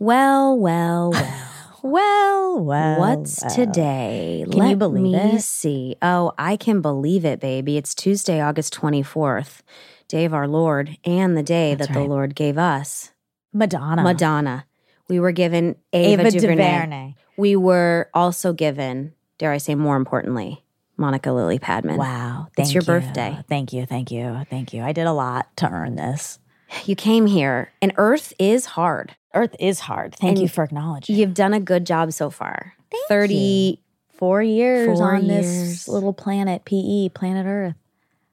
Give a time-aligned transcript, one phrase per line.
[0.00, 1.46] Well, well, well.
[1.82, 2.98] Well, well.
[3.00, 3.54] What's well.
[3.54, 4.44] today?
[4.50, 5.42] Can you Let believe me it?
[5.42, 5.96] see.
[6.02, 7.78] Oh, I can believe it, baby.
[7.78, 9.60] It's Tuesday, August 24th,
[10.06, 12.04] day of our Lord, and the day That's that the.
[12.04, 13.12] Lord gave us.
[13.54, 14.02] Madonna.
[14.02, 14.66] Madonna.
[15.08, 16.56] We were given Ava, Ava DuVernay.
[16.56, 17.14] DuVernay.
[17.38, 20.62] We were also given, dare I say more importantly,
[20.98, 21.96] Monica Lily Padman.
[21.96, 22.48] Wow.
[22.58, 22.86] It's your you.
[22.86, 23.38] birthday.
[23.48, 23.86] Thank you.
[23.86, 24.44] Thank you.
[24.50, 24.82] Thank you.
[24.82, 26.38] I did a lot to earn this.
[26.84, 29.16] You came here, and Earth is hard.
[29.34, 30.14] Earth is hard.
[30.16, 31.16] Thank And you for acknowledging.
[31.16, 32.74] You've done a good job so far.
[32.90, 33.80] Thank 30
[34.12, 35.46] Four years Four on years.
[35.46, 37.74] this little planet, PE, planet Earth.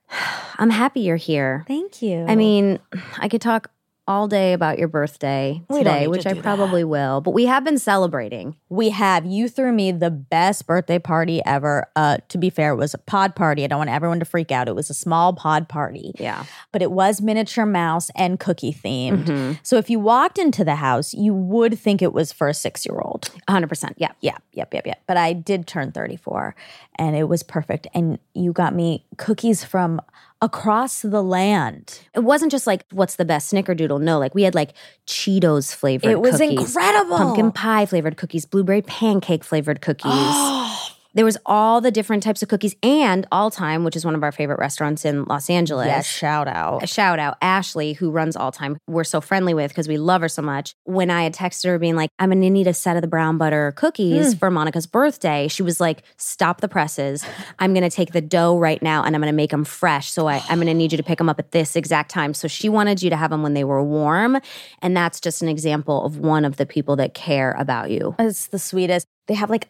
[0.58, 1.64] I'm happy you're here.
[1.66, 2.26] Thank you.
[2.28, 2.80] I mean,
[3.20, 3.72] I could talk
[4.08, 6.44] all day about your birthday today, need to which I do that.
[6.44, 8.56] probably will, but we have been celebrating.
[8.70, 11.88] we have you threw me the best birthday party ever.
[11.96, 13.64] Uh, to be fair, it was a pod party.
[13.64, 14.68] I don't want everyone to freak out.
[14.68, 16.46] It was a small pod party, Yeah.
[16.72, 19.26] but it was miniature mouse and cookie themed.
[19.26, 19.60] Mhm.
[19.64, 22.86] So if you walked into the house, you would think it was for a six
[22.86, 23.30] year old.
[23.50, 23.94] 100%.
[23.98, 24.12] Yeah.
[24.22, 25.02] Yeah, yep, yep, yep.
[25.08, 26.56] But I did turn 34
[26.98, 27.88] and it was perfect.
[27.94, 30.02] And you got me cookies from
[30.42, 32.00] across the land.
[32.14, 34.02] It wasn't just like, what's the best snickerdoodle?
[34.02, 34.74] No, like we had like
[35.06, 37.18] Cheetos flavored It was cookies, incredible.
[37.18, 40.12] Pumpkin pie flavored cookies, blueberry pancake flavored cookies.
[40.14, 40.87] Oh,
[41.18, 44.22] There was all the different types of cookies and All Time, which is one of
[44.22, 45.88] our favorite restaurants in Los Angeles.
[45.88, 46.84] yes, shout out.
[46.84, 48.78] a shout out Ashley, who runs All Time.
[48.88, 50.76] We're so friendly with because we love her so much.
[50.84, 53.40] When I had texted her being like, I'm gonna need a set of the brown
[53.40, 54.40] butter cookies Mm.
[54.40, 57.26] for Monica's birthday, she was like, Stop the presses.
[57.58, 60.12] I'm gonna take the dough right now and I'm gonna make them fresh.
[60.12, 62.36] So I, I'm gonna need you to pick them up at this exact time.
[62.36, 64.38] So she wanted you to have them when they were warm.
[64.84, 68.14] And that's just an example of one of the people that care about you.
[68.20, 69.08] It's the sweetest.
[69.26, 69.68] They have like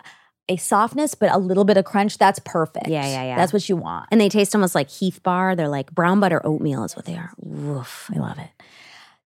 [0.49, 2.17] a softness, but a little bit of crunch.
[2.17, 2.87] That's perfect.
[2.87, 3.35] Yeah, yeah, yeah.
[3.35, 4.07] That's what you want.
[4.11, 5.55] And they taste almost like Heath Bar.
[5.55, 7.31] They're like brown butter oatmeal is what they are.
[7.37, 8.09] Woof.
[8.15, 8.49] I love it.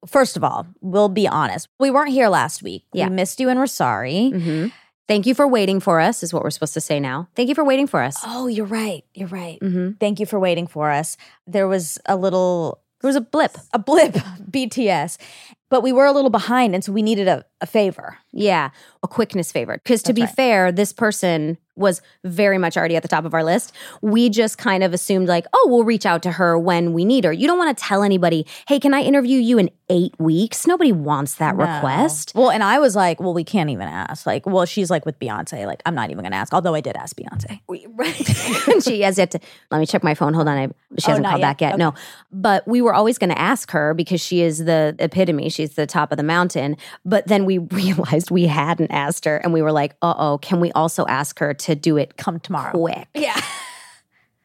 [0.08, 1.68] First of all, we'll be honest.
[1.78, 2.86] We weren't here last week.
[2.94, 3.10] Yeah.
[3.10, 4.30] We missed you and we're sorry.
[4.32, 4.68] hmm
[5.10, 7.30] Thank you for waiting for us, is what we're supposed to say now.
[7.36, 8.16] Thank you for waiting for us.
[8.24, 9.04] Oh, you're right.
[9.16, 9.58] You're right.
[9.60, 11.18] hmm Thank you for waiting for us.
[11.48, 13.58] There was a little There was a blip.
[13.74, 14.14] a blip,
[14.52, 15.18] BTS,
[15.70, 18.18] but we were a little behind, and so we needed a, a favor.
[18.32, 18.72] Yeah,
[19.04, 19.80] a quickness favor.
[19.84, 20.36] Because to That's be right.
[20.36, 23.74] fair, this person was very much already at the top of our list.
[24.02, 27.24] We just kind of assumed, like, oh, we'll reach out to her when we need
[27.24, 27.34] her.
[27.34, 30.68] You don't want to tell anybody, hey, can I interview you in eight weeks?
[30.68, 31.64] Nobody wants that No.
[31.66, 32.34] request.
[32.36, 34.26] Well, and I was like, well, we can't even ask.
[34.28, 35.66] Like, well, she's like with Beyonce.
[35.66, 36.54] Like, I'm not even going to ask.
[36.54, 37.60] Although I did ask Beyonce.
[37.96, 38.68] Right.
[38.68, 39.40] and she has yet to,
[39.72, 40.34] let me check my phone.
[40.34, 40.58] Hold on.
[40.58, 40.68] I,
[40.98, 41.46] she Oh, hasn't not called yet.
[41.48, 41.74] back yet.
[41.74, 41.78] Okay.
[41.80, 41.94] No.
[42.32, 45.50] But we were always going to ask her because she is the epitome.
[45.50, 46.78] She's the top of the mountain.
[47.06, 49.38] But then we realized we hadn't asked her.
[49.38, 52.40] And we were like, uh oh, can we also ask her to do it Come
[52.40, 52.72] tomorrow.
[52.72, 53.08] quick?
[53.14, 53.40] Yeah.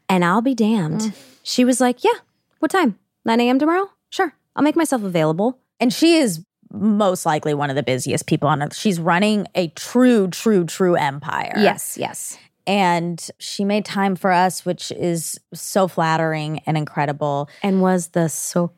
[0.08, 1.00] And I'll be damned.
[1.00, 1.12] Mm.
[1.42, 2.12] She was like, Yeah,
[2.58, 2.98] what time?
[3.24, 3.58] 9 a.m.
[3.58, 3.88] tomorrow?
[4.10, 4.34] Sure.
[4.54, 5.58] I'll make myself available.
[5.80, 8.76] And she is most likely one of the busiest people on earth.
[8.76, 11.54] She's running a true, true, true empire.
[11.56, 12.36] Yes, yes.
[12.66, 17.48] And she made time for us, which is so flattering and incredible.
[17.62, 18.72] And was the so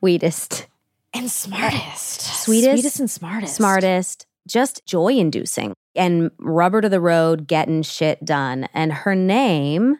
[0.00, 0.66] sweetest,
[1.14, 2.20] And smartest.
[2.20, 3.54] Sweetest, Sweetest and smartest.
[3.56, 8.68] smartest, just joy inducing and rubber to the road, getting shit done.
[8.74, 9.98] And her name,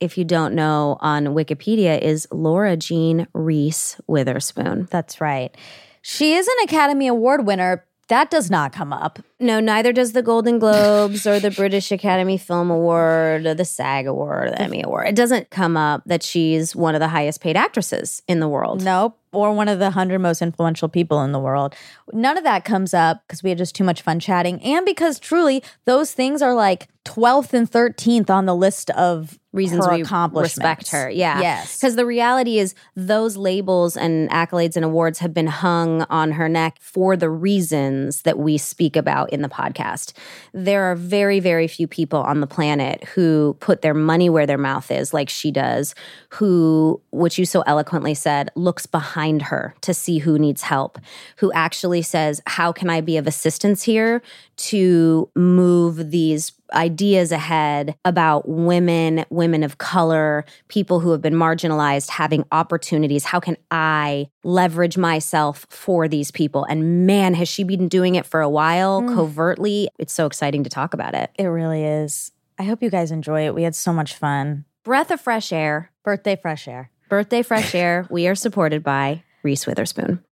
[0.00, 4.88] if you don't know on Wikipedia, is Laura Jean Reese Witherspoon.
[4.90, 5.54] That's right.
[6.02, 7.84] She is an Academy Award winner.
[8.08, 9.18] That does not come up.
[9.38, 14.06] No, neither does the Golden Globes or the British Academy Film Award or the SAG
[14.06, 15.08] Award or the Emmy Award.
[15.08, 18.82] It doesn't come up that she's one of the highest paid actresses in the world.
[18.82, 19.18] Nope.
[19.32, 21.74] Or one of the 100 most influential people in the world.
[22.12, 24.62] None of that comes up because we had just too much fun chatting.
[24.62, 29.88] And because truly, those things are like 12th and 13th on the list of Reasons
[29.88, 30.04] we
[30.38, 31.08] respect her.
[31.08, 31.40] Yeah.
[31.40, 31.78] Yes.
[31.78, 36.50] Because the reality is, those labels and accolades and awards have been hung on her
[36.50, 40.12] neck for the reasons that we speak about in the podcast.
[40.52, 44.58] There are very, very few people on the planet who put their money where their
[44.58, 45.94] mouth is, like she does,
[46.28, 50.98] who, which you so eloquently said, looks behind her to see who needs help,
[51.36, 54.22] who actually says, How can I be of assistance here
[54.56, 62.10] to move these ideas ahead about women, women of color, people who have been marginalized
[62.10, 63.24] having opportunities.
[63.24, 66.64] How can I leverage myself for these people?
[66.64, 69.14] And man, has she been doing it for a while Mm.
[69.14, 69.88] covertly.
[69.98, 71.30] It's so exciting to talk about it.
[71.38, 72.32] It really is.
[72.58, 73.54] I hope you guys enjoy it.
[73.54, 74.64] We had so much fun.
[74.84, 76.90] Breath of fresh air, Birthday fresh air.
[77.08, 78.06] Birthday fresh air.
[78.10, 80.22] We are supported by Reese Witherspoon.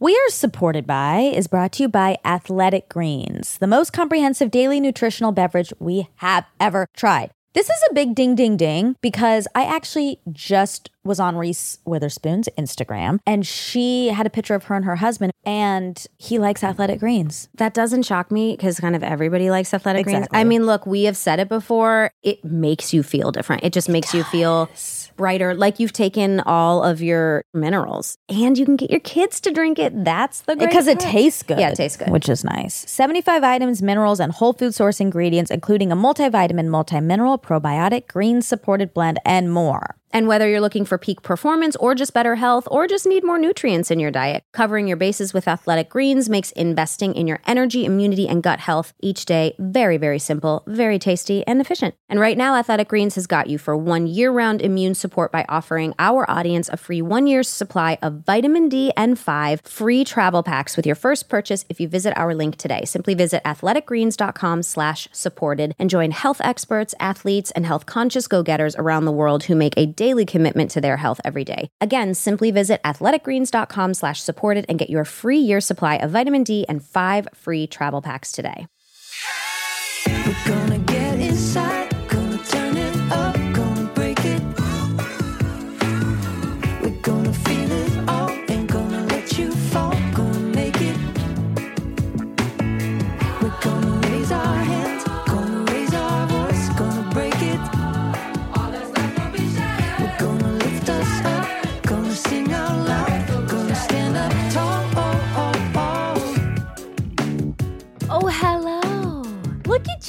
[0.00, 4.80] We are supported by is brought to you by Athletic Greens, the most comprehensive daily
[4.80, 7.30] nutritional beverage we have ever tried.
[7.54, 12.48] This is a big ding ding ding because I actually just was on Reese Witherspoon's
[12.58, 16.98] Instagram and she had a picture of her and her husband and he likes athletic
[16.98, 17.48] greens.
[17.54, 20.26] That doesn't shock me because kind of everybody likes athletic greens.
[20.32, 22.10] I mean, look, we have said it before.
[22.24, 23.62] It makes you feel different.
[23.62, 24.68] It just makes you feel
[25.16, 29.50] brighter, like you've taken all of your minerals and you can get your kids to
[29.50, 30.04] drink it.
[30.04, 31.58] That's the great Because it tastes good.
[31.58, 32.10] Yeah, it tastes good.
[32.10, 32.88] Which is nice.
[32.90, 38.94] 75 items, minerals, and whole food source ingredients, including a multivitamin, multi-mineral, probiotic, green supported
[38.94, 39.96] blend, and more.
[40.14, 43.36] And whether you're looking for peak performance or just better health or just need more
[43.36, 47.84] nutrients in your diet, covering your bases with athletic greens makes investing in your energy,
[47.84, 51.96] immunity, and gut health each day very, very simple, very tasty, and efficient.
[52.08, 55.44] And right now, Athletic Greens has got you for one year round immune support by
[55.48, 60.44] offering our audience a free one year supply of vitamin D and five free travel
[60.44, 62.84] packs with your first purchase if you visit our link today.
[62.84, 68.76] Simply visit athleticgreens.com slash supported and join health experts, athletes, and health conscious go getters
[68.76, 71.68] around the world who make a daily commitment to their health every day.
[71.80, 76.66] Again, simply visit athleticgreens.com slash supported and get your free year supply of vitamin D
[76.68, 78.66] and five free travel packs today.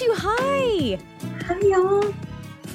[0.06, 0.16] You.
[0.18, 1.00] Hi.
[1.48, 2.14] Hi, y'all.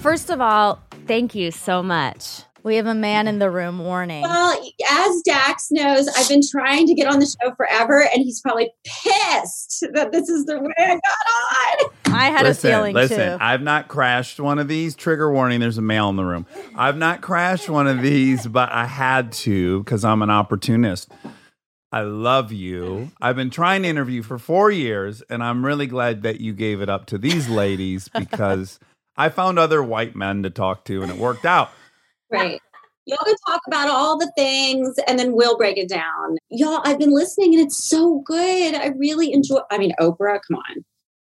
[0.03, 2.43] First of all, thank you so much.
[2.63, 4.23] We have a man in the room warning.
[4.23, 8.41] Well, as Dax knows, I've been trying to get on the show forever, and he's
[8.41, 12.15] probably pissed that this is the way I got on.
[12.15, 13.39] I had listen, a feeling listen, too.
[13.41, 14.95] I've not crashed one of these.
[14.95, 16.45] Trigger warning, there's a male in the room.
[16.77, 21.11] I've not crashed one of these, but I had to because I'm an opportunist.
[21.93, 23.11] I love you.
[23.21, 26.81] I've been trying to interview for four years, and I'm really glad that you gave
[26.81, 28.79] it up to these ladies because
[29.17, 31.71] I found other white men to talk to, and it worked out.
[32.31, 32.61] Right.
[33.07, 36.37] Y'all can talk about all the things, and then we'll break it down.
[36.49, 38.75] Y'all, I've been listening, and it's so good.
[38.75, 39.59] I really enjoy.
[39.71, 40.85] I mean, Oprah, come on,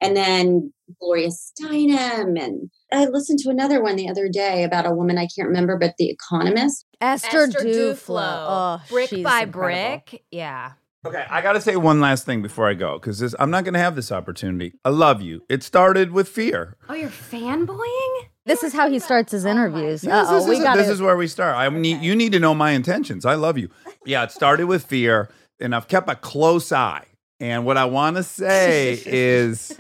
[0.04, 4.92] and then Gloria Steinem, and I listened to another one the other day about a
[4.92, 6.86] woman I can't remember, but The Economist.
[7.00, 8.44] Esther, Duflo.
[8.46, 10.02] Oh, brick she's by incredible.
[10.10, 10.24] brick.
[10.30, 10.72] Yeah.
[11.06, 13.74] Okay, I got to say one last thing before I go because I'm not going
[13.74, 14.72] to have this opportunity.
[14.84, 15.42] I love you.
[15.50, 16.76] It started with fear.
[16.88, 18.24] Oh, you're fanboying?
[18.46, 20.02] This is how he starts his oh interviews.
[20.04, 21.56] Yes, this, we is, got this is where we start.
[21.56, 23.26] I need you need to know my intentions.
[23.26, 23.70] I love you.
[24.06, 25.28] Yeah, it started with fear,
[25.60, 27.06] and I've kept a close eye.
[27.40, 29.78] And what I want to say is,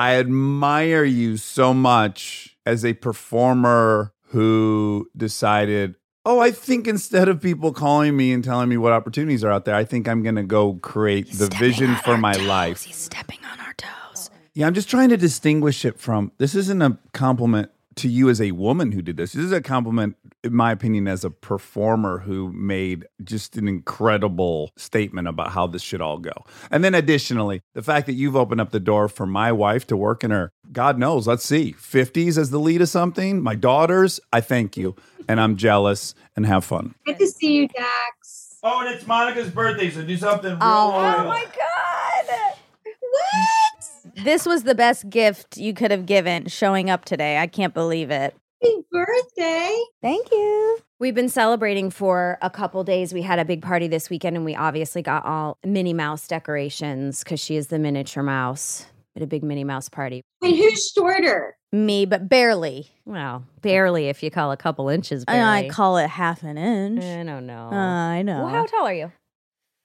[0.00, 5.96] I admire you so much as a performer who decided.
[6.24, 9.66] Oh, I think instead of people calling me and telling me what opportunities are out
[9.66, 12.84] there, I think I'm going to go create the vision for my life.
[12.84, 14.30] He's stepping on our toes.
[14.54, 17.70] Yeah, I'm just trying to distinguish it from this isn't a compliment
[18.00, 19.32] to you as a woman who did this.
[19.32, 24.70] This is a compliment, in my opinion, as a performer who made just an incredible
[24.76, 26.32] statement about how this should all go.
[26.70, 29.96] And then additionally, the fact that you've opened up the door for my wife to
[29.96, 34.18] work in her, God knows, let's see, 50s as the lead of something, my daughters,
[34.32, 34.96] I thank you.
[35.28, 36.94] And I'm jealous and have fun.
[37.06, 38.58] Good to see you, Dax.
[38.62, 42.54] Oh, and it's Monica's birthday, so do something oh real Oh, my God.
[42.84, 43.69] What?
[44.24, 47.38] This was the best gift you could have given showing up today.
[47.38, 48.34] I can't believe it.
[48.62, 49.78] Happy birthday.
[50.02, 50.78] Thank you.
[50.98, 53.14] We've been celebrating for a couple days.
[53.14, 57.24] We had a big party this weekend, and we obviously got all Minnie Mouse decorations
[57.24, 58.84] because she is the miniature mouse
[59.16, 60.20] at a big Minnie Mouse party.
[60.42, 61.56] Wait, who's shorter?
[61.72, 62.90] Me, but barely.
[63.06, 65.24] Well, barely if you call a couple inches.
[65.24, 65.68] Barely.
[65.68, 67.02] I call it half an inch.
[67.02, 67.70] I don't know.
[67.72, 68.40] Uh, I know.
[68.44, 69.12] Well, how tall are you?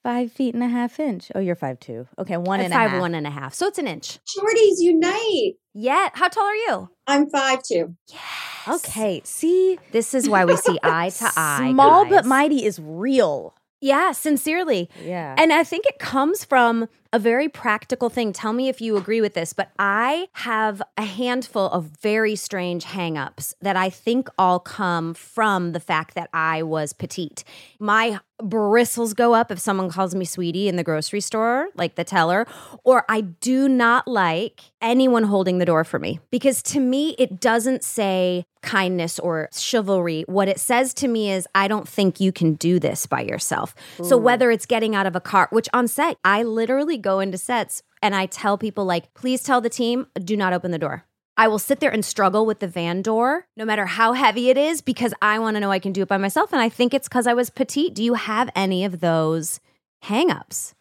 [0.06, 1.32] Five feet and a half inch.
[1.34, 2.06] Oh, you're five two.
[2.16, 3.00] Okay, one and a five half.
[3.00, 3.54] one and a half.
[3.54, 4.20] So it's an inch.
[4.38, 5.54] Shorties unite.
[5.74, 6.90] Yet, how tall are you?
[7.08, 7.96] I'm five two.
[8.06, 8.86] Yes.
[8.86, 9.20] Okay.
[9.24, 11.70] See, this is why we see eye to eye.
[11.72, 13.56] Small but mighty is real.
[13.80, 14.88] Yeah, sincerely.
[15.04, 15.34] Yeah.
[15.36, 18.32] And I think it comes from a very practical thing.
[18.32, 22.84] Tell me if you agree with this, but I have a handful of very strange
[22.84, 27.44] hangups that I think all come from the fact that I was petite.
[27.78, 32.04] My bristles go up if someone calls me sweetie in the grocery store, like the
[32.04, 32.46] teller,
[32.84, 37.40] or I do not like anyone holding the door for me because to me, it
[37.40, 40.24] doesn't say kindness or chivalry.
[40.26, 43.74] What it says to me is, I don't think you can do this by yourself.
[44.02, 47.38] So whether it's getting out of a car, which on set, I literally go into
[47.38, 51.04] sets and I tell people, like, please tell the team, do not open the door.
[51.36, 54.56] I will sit there and struggle with the van door, no matter how heavy it
[54.56, 56.52] is, because I want to know I can do it by myself.
[56.52, 57.94] And I think it's because I was petite.
[57.94, 59.60] Do you have any of those
[60.04, 60.72] hangups?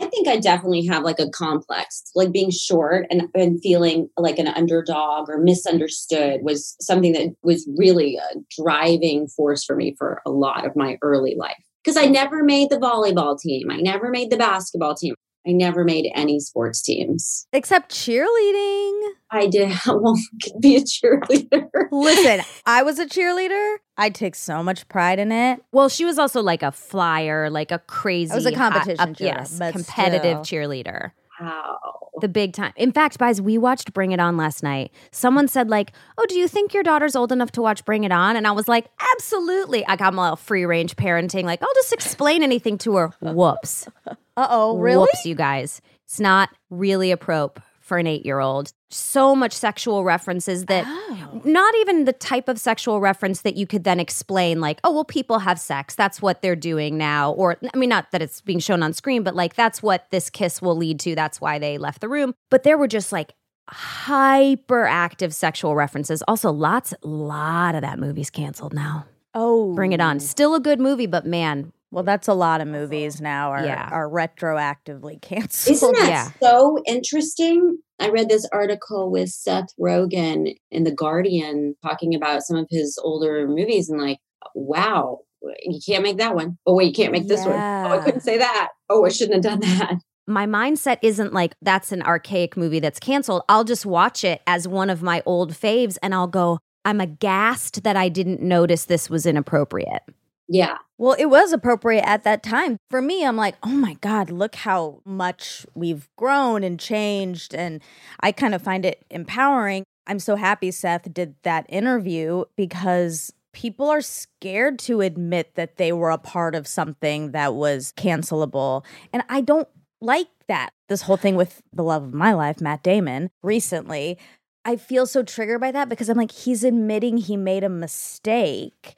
[0.00, 4.38] I think I definitely have like a complex, like being short and, and feeling like
[4.38, 10.20] an underdog or misunderstood was something that was really a driving force for me for
[10.26, 11.62] a lot of my early life.
[11.82, 15.14] Because I never made the volleyball team, I never made the basketball team,
[15.46, 17.46] I never made any sports teams.
[17.52, 19.00] Except cheerleading.
[19.30, 20.16] I did well
[20.60, 21.68] be a cheerleader.
[21.92, 23.76] Listen, I was a cheerleader.
[23.96, 25.62] I take so much pride in it.
[25.72, 28.32] Well, she was also like a flyer, like a crazy.
[28.32, 30.60] I was a hot- competition up- yes, but competitive still.
[30.60, 31.12] cheerleader.
[31.40, 31.78] Wow.
[32.20, 32.72] The big time.
[32.76, 34.92] In fact, guys, we watched Bring It On last night.
[35.10, 38.12] Someone said, like, oh, do you think your daughter's old enough to watch Bring It
[38.12, 38.36] On?
[38.36, 38.86] And I was like,
[39.16, 39.84] absolutely.
[39.86, 41.42] I got my little free range parenting.
[41.42, 43.08] Like, I'll just explain anything to her.
[43.20, 43.88] Whoops.
[44.36, 45.00] Uh oh, really?
[45.02, 45.80] Whoops, you guys.
[46.04, 48.72] It's not really a probe for an eight year old.
[48.90, 51.42] So much sexual references that Oh.
[51.44, 55.04] not even the type of sexual reference that you could then explain, like, oh, well,
[55.04, 55.94] people have sex.
[55.94, 57.32] That's what they're doing now.
[57.32, 60.30] Or, I mean, not that it's being shown on screen, but like, that's what this
[60.30, 61.14] kiss will lead to.
[61.14, 62.34] That's why they left the room.
[62.50, 63.34] But there were just like,
[63.70, 70.20] hyperactive sexual references also lots lot of that movie's canceled now Oh, bring it on
[70.20, 73.88] still a good movie but man Well, that's a lot of movies now are Yeah.
[73.90, 75.76] are retroactively canceled.
[75.76, 76.30] Isn't that Yeah.
[76.42, 77.78] so interesting?
[78.00, 82.98] I read this article with Seth Rogen in The Guardian talking about some of his
[83.02, 84.18] older movies and like,
[84.54, 85.20] wow,
[85.62, 86.58] you can't make that one.
[86.66, 87.54] Oh, wait, you can't make this one.
[87.54, 88.70] Oh, I couldn't say that.
[88.90, 89.98] Oh, I shouldn't have done that.
[90.26, 93.42] my mindset isn't like that's an archaic movie that's canceled.
[93.48, 97.82] I'll just watch it as one of my old faves and I'll go, I'm aghast
[97.84, 100.02] that I didn't notice this was inappropriate.
[100.48, 100.78] Yeah.
[100.98, 102.76] Well, it was appropriate at that time.
[102.90, 107.54] For me, I'm like, oh my God, look how much we've grown and changed.
[107.54, 107.82] And
[108.20, 109.84] I kind of find it empowering.
[110.06, 115.92] I'm so happy Seth did that interview because people are scared to admit that they
[115.92, 118.84] were a part of something that was cancelable.
[119.12, 119.68] And I don't
[120.00, 120.70] like that.
[120.88, 124.18] This whole thing with the love of my life, Matt Damon, recently.
[124.66, 128.94] I feel so triggered by that because I'm like, he's admitting he made a mistake.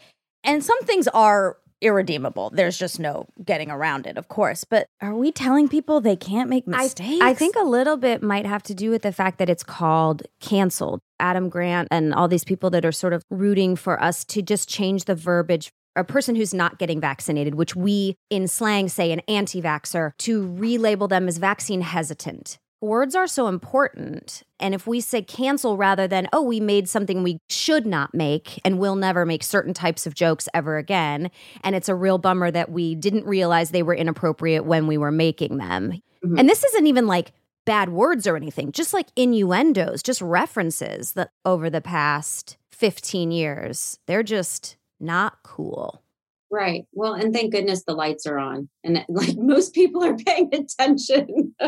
[0.47, 2.50] And some things are irredeemable.
[2.50, 4.65] There's just no getting around it, of course.
[4.65, 7.21] But are we telling people they can't make I- mistakes?
[7.23, 10.23] I, think a little bit might have to do with the fact that it's called
[10.41, 11.00] canceled.
[11.19, 14.69] Adam Grant and all these people that are sort of rooting for us to just
[14.69, 15.71] change the verbiage.
[15.95, 20.43] A person who's not getting vaccinated, which we in slang say an anti vaxxer, to
[20.43, 22.59] relabel them as vaccine hesitant.
[22.83, 24.42] Words are so important.
[24.61, 28.61] And if we say cancel rather than, oh, we made something we should not make
[28.66, 31.30] and will never make certain types of jokes ever again.
[31.64, 35.11] And it's a real bummer that we didn't realize they were inappropriate when we were
[35.11, 36.02] making them.
[36.23, 36.38] Mhm.
[36.38, 37.33] And this isn't even like
[37.64, 43.99] bad words or anything, just like innuendos, just references that over the past 15 years,
[44.06, 46.02] they're just not cool.
[46.50, 46.85] Right.
[46.92, 51.54] Well, and thank goodness the lights are on and like most people are paying attention.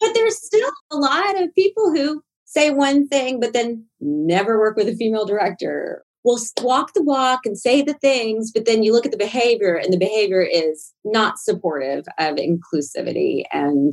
[0.00, 4.76] but there's still a lot of people who say one thing, but then never work
[4.76, 6.04] with a female director.
[6.24, 9.74] Will walk the walk and say the things, but then you look at the behavior,
[9.74, 13.92] and the behavior is not supportive of inclusivity and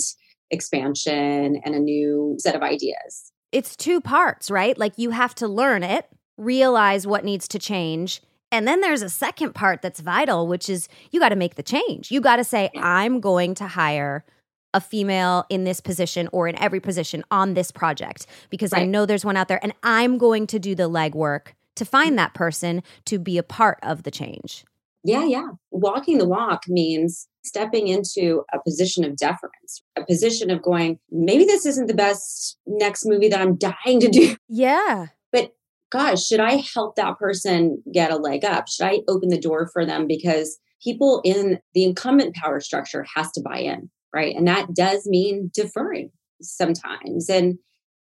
[0.51, 3.31] expansion and a new set of ideas.
[3.51, 4.77] It's two parts, right?
[4.77, 8.21] Like you have to learn it, realize what needs to change.
[8.51, 11.63] And then there's a second part that's vital, which is you got to make the
[11.63, 12.11] change.
[12.11, 14.25] You got to say, I'm going to hire
[14.73, 19.05] a female in this position or in every position on this project because I know
[19.05, 22.17] there's one out there and I'm going to do the legwork to find mm.
[22.17, 24.65] that person to be a part of the change.
[25.03, 25.49] Yeah, yeah.
[25.71, 31.45] Walking the walk means stepping into a position of deference, a position of going, maybe
[31.45, 35.07] this isn't the best next movie that I'm dying to do, Yeah.
[35.31, 35.53] but
[35.89, 38.67] gosh, should I help that person get a leg up?
[38.67, 40.07] Should I open the door for them?
[40.07, 44.35] Because people in the incumbent power structure has to buy in, right?
[44.35, 46.09] And that does mean deferring
[46.41, 47.29] sometimes.
[47.29, 47.59] And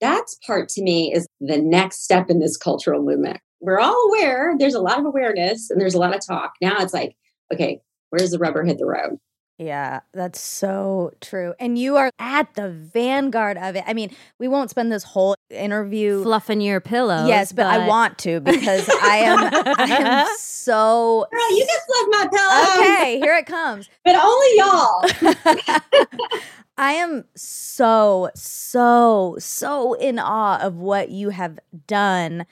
[0.01, 3.41] that's part to me is the next step in this cultural movement.
[3.61, 6.53] We're all aware, there's a lot of awareness and there's a lot of talk.
[6.63, 7.17] Now it's like,
[7.53, 9.19] okay, where does the rubber hit the road?
[9.59, 11.55] Yeah, that's so true.
[11.59, 13.85] And you are at the vanguard of it.
[13.87, 17.27] I mean, we won't spend this whole interview Fluffing your pillows.
[17.27, 19.39] Yes, but, I want to because I am
[19.79, 22.87] I am so Girl, you can fluff my pillow.
[22.87, 23.89] Okay, here it comes.
[24.05, 26.41] But only y'all.
[26.79, 32.45] I am so, so, so in awe of what you have done,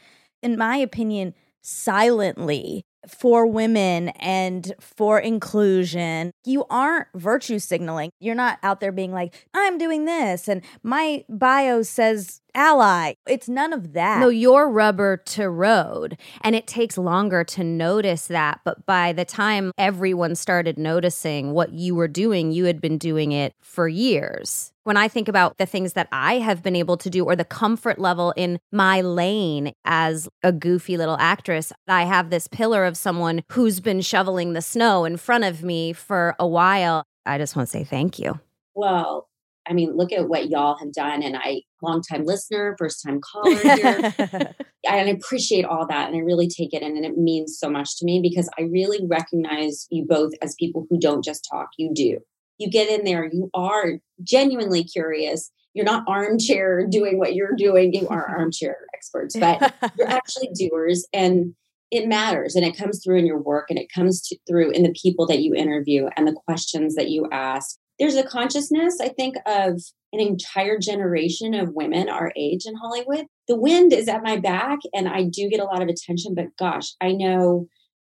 [0.43, 6.33] in my opinion, silently for women and for inclusion.
[6.45, 8.11] You aren't virtue signaling.
[8.21, 10.49] You're not out there being like, I'm doing this.
[10.49, 13.15] And my bio says ally.
[13.27, 14.21] It's none of that.
[14.21, 16.17] No, you're rubber to road.
[16.43, 18.61] And it takes longer to notice that.
[18.65, 23.33] But by the time everyone started noticing what you were doing, you had been doing
[23.33, 24.73] it for years.
[24.85, 27.45] When I think about the things that I have been able to do or the
[27.45, 32.97] comfort level in my lane as a goofy little actress, I have this pillar of
[32.97, 37.05] someone who's been shoveling the snow in front of me for a while.
[37.25, 38.39] I just want to say thank you.
[38.75, 39.29] Well,
[39.67, 41.23] I mean, look at what y'all have done.
[41.23, 44.15] And I, long time listener, first time caller here.
[44.19, 44.55] and
[44.85, 46.09] I appreciate all that.
[46.09, 46.97] And I really take it in.
[46.97, 50.87] And it means so much to me because I really recognize you both as people
[50.91, 52.19] who don't just talk, you do.
[52.59, 55.51] You get in there, you are genuinely curious.
[55.73, 57.93] You're not armchair doing what you're doing.
[57.93, 61.07] You are armchair experts, but you're actually doers.
[61.13, 61.55] And
[61.91, 64.83] it matters and it comes through in your work and it comes to, through in
[64.83, 69.09] the people that you interview and the questions that you ask there's a consciousness, I
[69.09, 69.81] think, of
[70.13, 73.27] an entire generation of women our age in Hollywood.
[73.49, 76.57] The wind is at my back and I do get a lot of attention, but
[76.59, 77.67] gosh, I know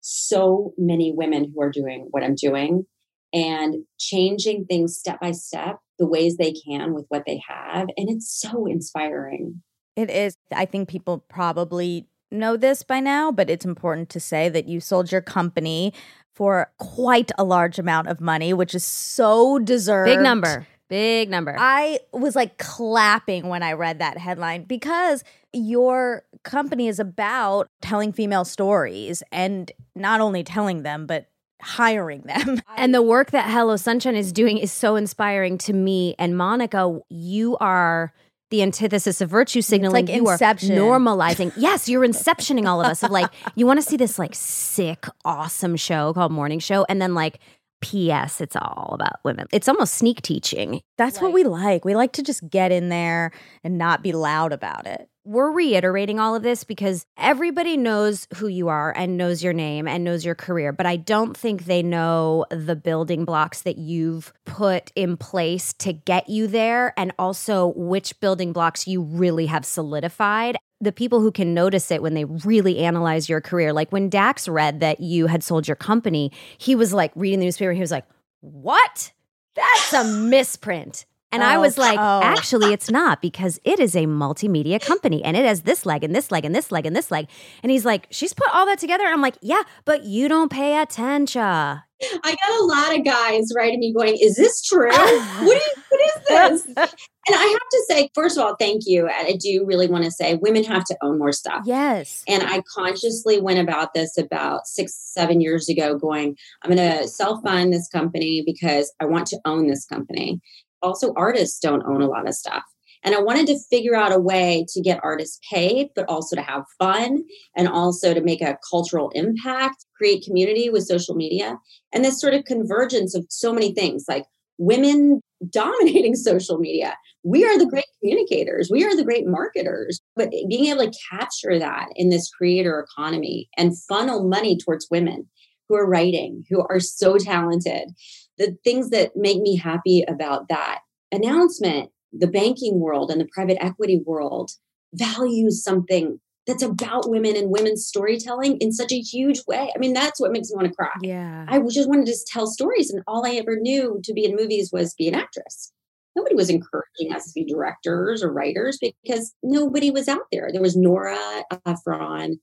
[0.02, 2.86] so many women who are doing what I'm doing
[3.34, 7.88] and changing things step by step, the ways they can with what they have.
[7.98, 9.62] And it's so inspiring.
[9.96, 10.38] It is.
[10.54, 14.80] I think people probably know this by now, but it's important to say that you
[14.80, 15.94] sold your company
[16.38, 20.06] for quite a large amount of money, which is so deserved.
[20.06, 20.68] Big number.
[20.88, 21.56] Big number.
[21.58, 28.14] I was like clapping when I read that headline because your company is about telling
[28.14, 31.26] female stories and not only telling them, but
[31.60, 32.62] hiring them.
[32.78, 36.14] And the work that Hello Sunshine is doing is so inspiring to me.
[36.20, 38.14] And Monica, you are
[38.50, 40.06] the antithesis of virtue signaling.
[40.08, 40.78] like you Inception.
[40.78, 41.52] are normalizing.
[41.58, 43.04] yes, you're inceptioning all of us.
[43.04, 47.02] Of like, you want to see this like sick, awesome show called Morning Show, and
[47.02, 47.40] then like,
[47.80, 48.42] P.S.
[48.42, 49.46] It's all about women.
[49.52, 50.82] It's almost sneak teaching.
[50.98, 51.86] That's what we like.
[51.86, 53.32] We like to just get in there
[53.64, 55.08] and not be loud about it.
[55.28, 59.86] We're reiterating all of this because everybody knows who you are and knows your name
[59.86, 64.32] and knows your career, but I don't think they know the building blocks that you've
[64.46, 69.66] put in place to get you there and also which building blocks you really have
[69.66, 70.56] solidified.
[70.80, 74.48] The people who can notice it when they really analyze your career, like when Dax
[74.48, 77.92] read that you had sold your company, he was like reading the newspaper he was
[77.92, 78.06] like,
[78.40, 79.12] What?
[79.56, 81.06] That's a misprint.
[81.32, 82.22] And I Oh, was like, oh.
[82.24, 86.16] actually, it's not because it is a multimedia company and it has this leg and
[86.16, 87.28] this leg and this leg and this leg.
[87.64, 89.04] And he's like, she's put all that together.
[89.04, 91.42] And I'm like, yeah, but you don't pay attention.
[91.42, 94.92] I got a lot of guys writing me going, Is this true?
[94.92, 96.94] what, is, what is this?
[97.30, 99.10] And I have to say, first of all, thank you.
[99.10, 101.64] I do really want to say women have to own more stuff.
[101.66, 102.24] Yes.
[102.28, 107.08] And I consciously went about this about six, seven years ago, going, I'm going to
[107.08, 110.40] self fund this company because I want to own this company.
[110.82, 112.64] Also, artists don't own a lot of stuff.
[113.04, 116.42] And I wanted to figure out a way to get artists paid, but also to
[116.42, 117.24] have fun
[117.56, 121.58] and also to make a cultural impact, create community with social media.
[121.94, 124.26] And this sort of convergence of so many things like
[124.58, 126.96] women dominating social media.
[127.24, 130.00] We are the great communicators, we are the great marketers.
[130.16, 135.28] But being able to capture that in this creator economy and funnel money towards women
[135.70, 137.90] who are writing, who are so talented,
[138.38, 140.80] the things that make me happy about that
[141.12, 144.52] announcement, the banking world and the private equity world
[144.94, 149.70] values something that's about women and women's storytelling in such a huge way.
[149.76, 150.90] I mean, that's what makes me want to cry.
[151.02, 151.46] Yeah.
[151.48, 154.36] I just wanted to just tell stories, and all I ever knew to be in
[154.36, 155.74] movies was be an actress.
[156.16, 160.50] Nobody was encouraging us to be directors or writers because nobody was out there.
[160.52, 161.20] There was Nora
[161.66, 162.40] Ephron,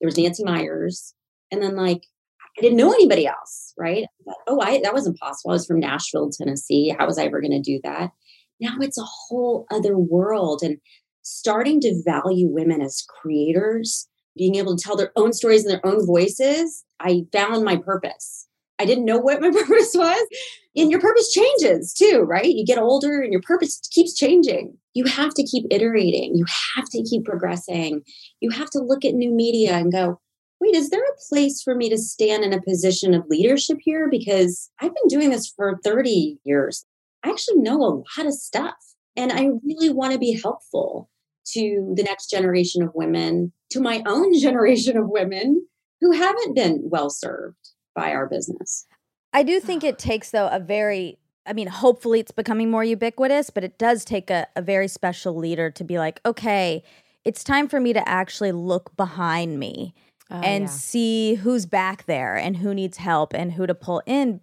[0.00, 1.14] there was Nancy Meyers,
[1.50, 2.02] and then like
[2.58, 4.06] I didn't know anybody else, right?
[4.24, 5.50] Thought, oh, I that was impossible.
[5.50, 6.94] I was from Nashville, Tennessee.
[6.98, 8.10] How was I ever going to do that?
[8.60, 10.78] Now it's a whole other world, and
[11.22, 15.84] starting to value women as creators, being able to tell their own stories in their
[15.84, 16.84] own voices.
[17.00, 18.46] I found my purpose.
[18.78, 20.26] I didn't know what my purpose was.
[20.76, 22.44] And your purpose changes too, right?
[22.44, 24.76] You get older and your purpose keeps changing.
[24.94, 26.36] You have to keep iterating.
[26.36, 28.02] You have to keep progressing.
[28.40, 30.20] You have to look at new media and go,
[30.60, 34.08] wait, is there a place for me to stand in a position of leadership here?
[34.10, 36.84] Because I've been doing this for 30 years.
[37.22, 38.74] I actually know a lot of stuff.
[39.16, 41.08] And I really want to be helpful
[41.52, 45.66] to the next generation of women, to my own generation of women
[46.00, 48.86] who haven't been well served by our business.
[49.32, 53.50] I do think it takes though a very I mean, hopefully it's becoming more ubiquitous,
[53.50, 56.82] but it does take a, a very special leader to be like, okay,
[57.24, 59.94] it's time for me to actually look behind me
[60.30, 64.40] Oh, and see who's back there and who needs help and who to pull in.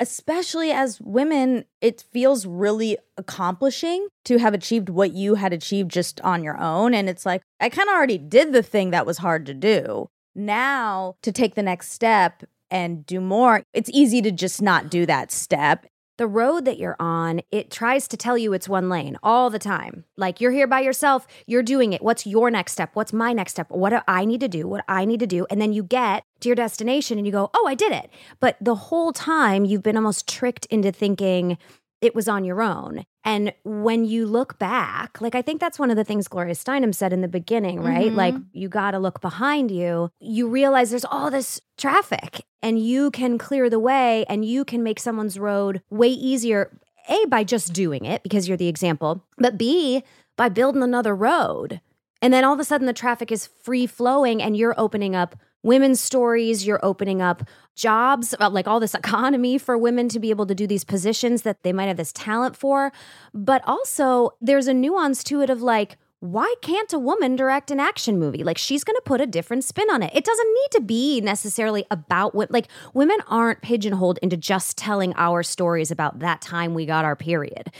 [0.00, 6.20] especially as women, it feels really accomplishing to have achieved what you had achieved just
[6.22, 6.94] on your own.
[6.94, 10.08] And it's like, I kind of already did the thing that was hard to do.
[10.34, 15.06] Now, to take the next step and do more, it's easy to just not do
[15.06, 15.86] that step.
[16.16, 19.58] The road that you're on, it tries to tell you it's one lane all the
[19.58, 20.04] time.
[20.16, 22.02] Like you're here by yourself, you're doing it.
[22.02, 22.90] What's your next step?
[22.94, 23.70] What's my next step?
[23.70, 24.68] What do I need to do?
[24.68, 25.46] What I need to do?
[25.50, 28.10] And then you get to your destination and you go, oh, I did it.
[28.40, 31.58] But the whole time you've been almost tricked into thinking,
[32.00, 33.04] it was on your own.
[33.24, 36.94] And when you look back, like I think that's one of the things Gloria Steinem
[36.94, 38.12] said in the beginning, right?
[38.12, 38.16] Mhm.
[38.16, 40.10] Like you got to look behind you.
[40.20, 44.82] You realize there's all this traffic and you can clear the way and you can
[44.82, 46.78] make someone's road way easier.
[47.08, 50.02] A, by just doing it because you're the example, but B,
[50.36, 51.80] by building another road.
[52.22, 55.36] And then all of a sudden the traffic is free flowing and you're opening up
[55.64, 57.42] women's stories, you're opening up
[57.74, 61.42] jobs, uh, like all this economy for women to be able to do these positions
[61.42, 62.92] that they might have this talent for.
[63.32, 67.78] But also, there's a nuance to it of like, why can't a woman direct an
[67.78, 68.44] action movie?
[68.44, 70.10] Like she's going to put a different spin on it.
[70.14, 75.12] It doesn't need to be necessarily about what like women aren't pigeonholed into just telling
[75.16, 77.70] our stories about that time we got our period.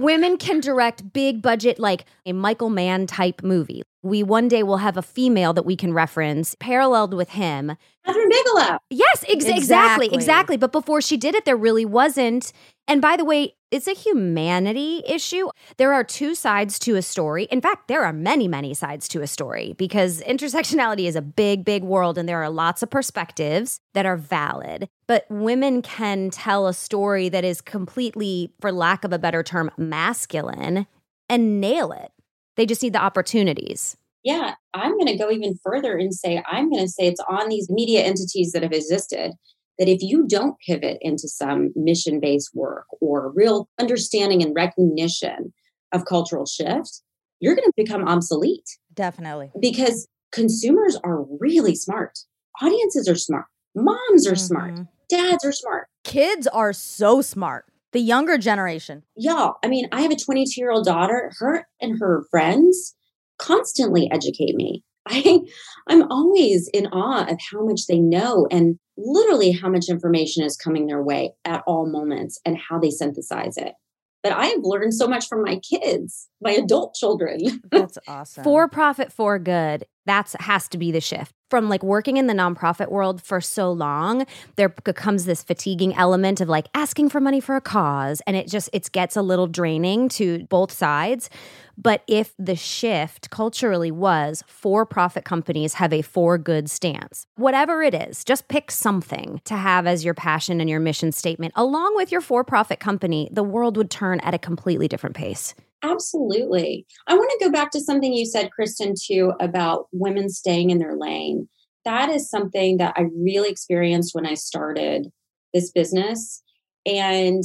[0.00, 3.84] Women can direct big budget like a Michael Mann type movie.
[4.02, 8.28] We one day will have a female that we can reference paralleled with him Kathryn
[8.30, 8.78] Bigelow.
[8.90, 10.08] Yes, ex- exactly, Exactly.
[10.14, 10.56] exactly.
[10.56, 12.52] But before she did it, there really wasn't.
[12.88, 15.48] And by the way, it's a humanity issue.
[15.76, 17.44] There are two sides to a story.
[17.44, 21.64] In fact, there are many, many sides to a story because intersectionality is a big,
[21.64, 24.88] big world and there are lots of perspectives that are valid.
[25.06, 29.70] But women can tell a story that is completely, for lack of a better term,
[29.78, 30.86] masculine
[31.30, 32.11] and nail it.
[32.56, 33.96] They just need the opportunities.
[34.24, 37.48] Yeah, I'm going to go even further and say, I'm going to say it's on
[37.48, 39.32] these media entities that have existed
[39.78, 45.52] that if you don't pivot into some mission based work or real understanding and recognition
[45.92, 47.02] of cultural shift,
[47.40, 49.50] you're going to become obsolete Definitely.
[49.60, 52.18] because consumers are really smart.
[52.60, 53.46] Audiences are smart.
[53.74, 54.74] Moms are smart.
[54.74, 54.88] Mhm.
[55.08, 55.88] Dads are smart.
[56.04, 57.64] Kids are so smart.
[57.92, 59.02] The younger generation.
[59.16, 61.32] Y'all, I mean, I have a 22 year old daughter.
[61.38, 62.94] Her and her friends
[63.38, 64.84] constantly educate me.
[65.06, 65.40] I,
[65.88, 70.56] I'm always in awe of how much they know and literally how much information is
[70.56, 73.74] coming their way at all moments and how they synthesize it.
[74.22, 77.60] But I have learned so much from my kids, my adult children.
[77.70, 78.44] That's awesome.
[78.44, 81.34] for profit for good that's has to be the shift.
[81.50, 86.40] From like working in the nonprofit world for so long there becomes this fatiguing element
[86.40, 89.46] of like asking for money for a cause and it just it gets a little
[89.46, 91.28] draining to both sides.
[91.76, 97.82] But if the shift culturally was for profit companies have a for good stance whatever
[97.82, 101.96] it is just pick something to have as your passion and your mission statement along
[101.96, 106.86] with your for profit company the world would turn at a completely different pace Absolutely.
[107.08, 110.78] I want to go back to something you said, Kristen, too, about women staying in
[110.78, 111.48] their lane.
[111.84, 115.08] That is something that I really experienced when I started
[115.52, 116.42] this business.
[116.86, 117.42] And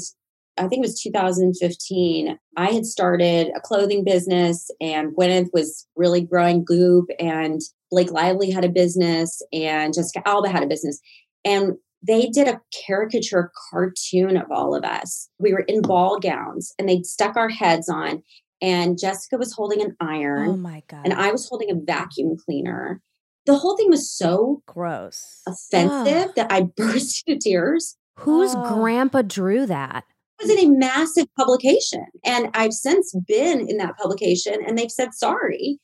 [0.57, 2.37] I think it was 2015.
[2.55, 8.51] I had started a clothing business, and Gwyneth was really growing Goop, and Blake Lively
[8.51, 10.99] had a business, and Jessica Alba had a business.
[11.45, 11.73] And
[12.07, 15.29] they did a caricature cartoon of all of us.
[15.39, 18.23] We were in ball gowns and they'd stuck our heads on.
[18.61, 21.01] And Jessica was holding an iron Oh my God.
[21.05, 23.01] and I was holding a vacuum cleaner.
[23.45, 25.41] The whole thing was so Gross.
[25.47, 27.97] offensive that I burst into tears.
[28.19, 28.75] whose Oh.
[28.75, 30.03] grandpa drew that
[30.39, 32.05] It was in a massive publication.
[32.25, 35.79] And I've since been in that publication and they've said sorry.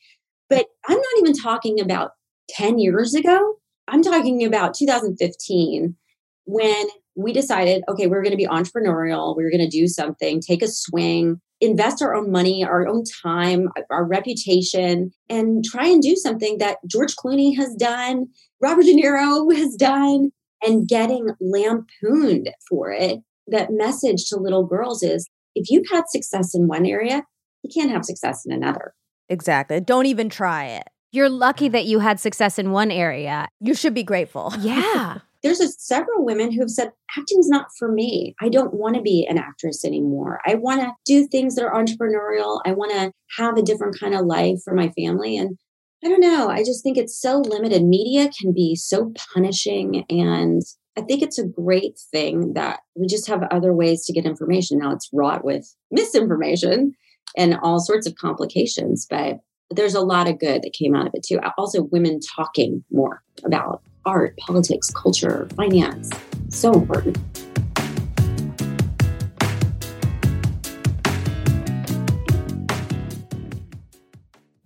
[0.49, 2.11] But I'm not even talking about
[2.49, 3.55] 10 years ago.
[3.87, 5.95] I'm talking about 2015
[6.45, 9.37] when we decided, okay, we're going to be entrepreneurial.
[9.37, 13.03] We are going to do something, take a swing, invest our own money, our own
[13.23, 18.27] time, our reputation, and try and do something that George Clooney has done,
[18.61, 23.19] Robert De Niro has done, and getting lampooned for it.
[23.47, 27.23] That message to little girls is if you've had success in one area,
[27.61, 28.93] you can't have success in another.
[29.29, 29.79] Exactly.
[29.79, 30.83] Don't even try it.
[31.11, 33.47] You're lucky that you had success in one area.
[33.59, 34.53] You should be grateful.
[34.59, 35.19] Yeah.
[35.43, 38.33] There's a, several women who have said, acting's not for me.
[38.41, 40.39] I don't want to be an actress anymore.
[40.45, 42.61] I want to do things that are entrepreneurial.
[42.65, 45.37] I want to have a different kind of life for my family.
[45.37, 45.57] And
[46.03, 46.49] I don't know.
[46.49, 47.83] I just think it's so limited.
[47.83, 50.05] Media can be so punishing.
[50.09, 50.61] And
[50.97, 54.79] I think it's a great thing that we just have other ways to get information.
[54.79, 56.93] Now it's wrought with misinformation
[57.35, 59.39] and all sorts of complications, but
[59.71, 61.39] there's a lot of good that came out of it too.
[61.57, 66.09] Also, women talking more about art, politics, culture, finance.
[66.49, 67.17] So important.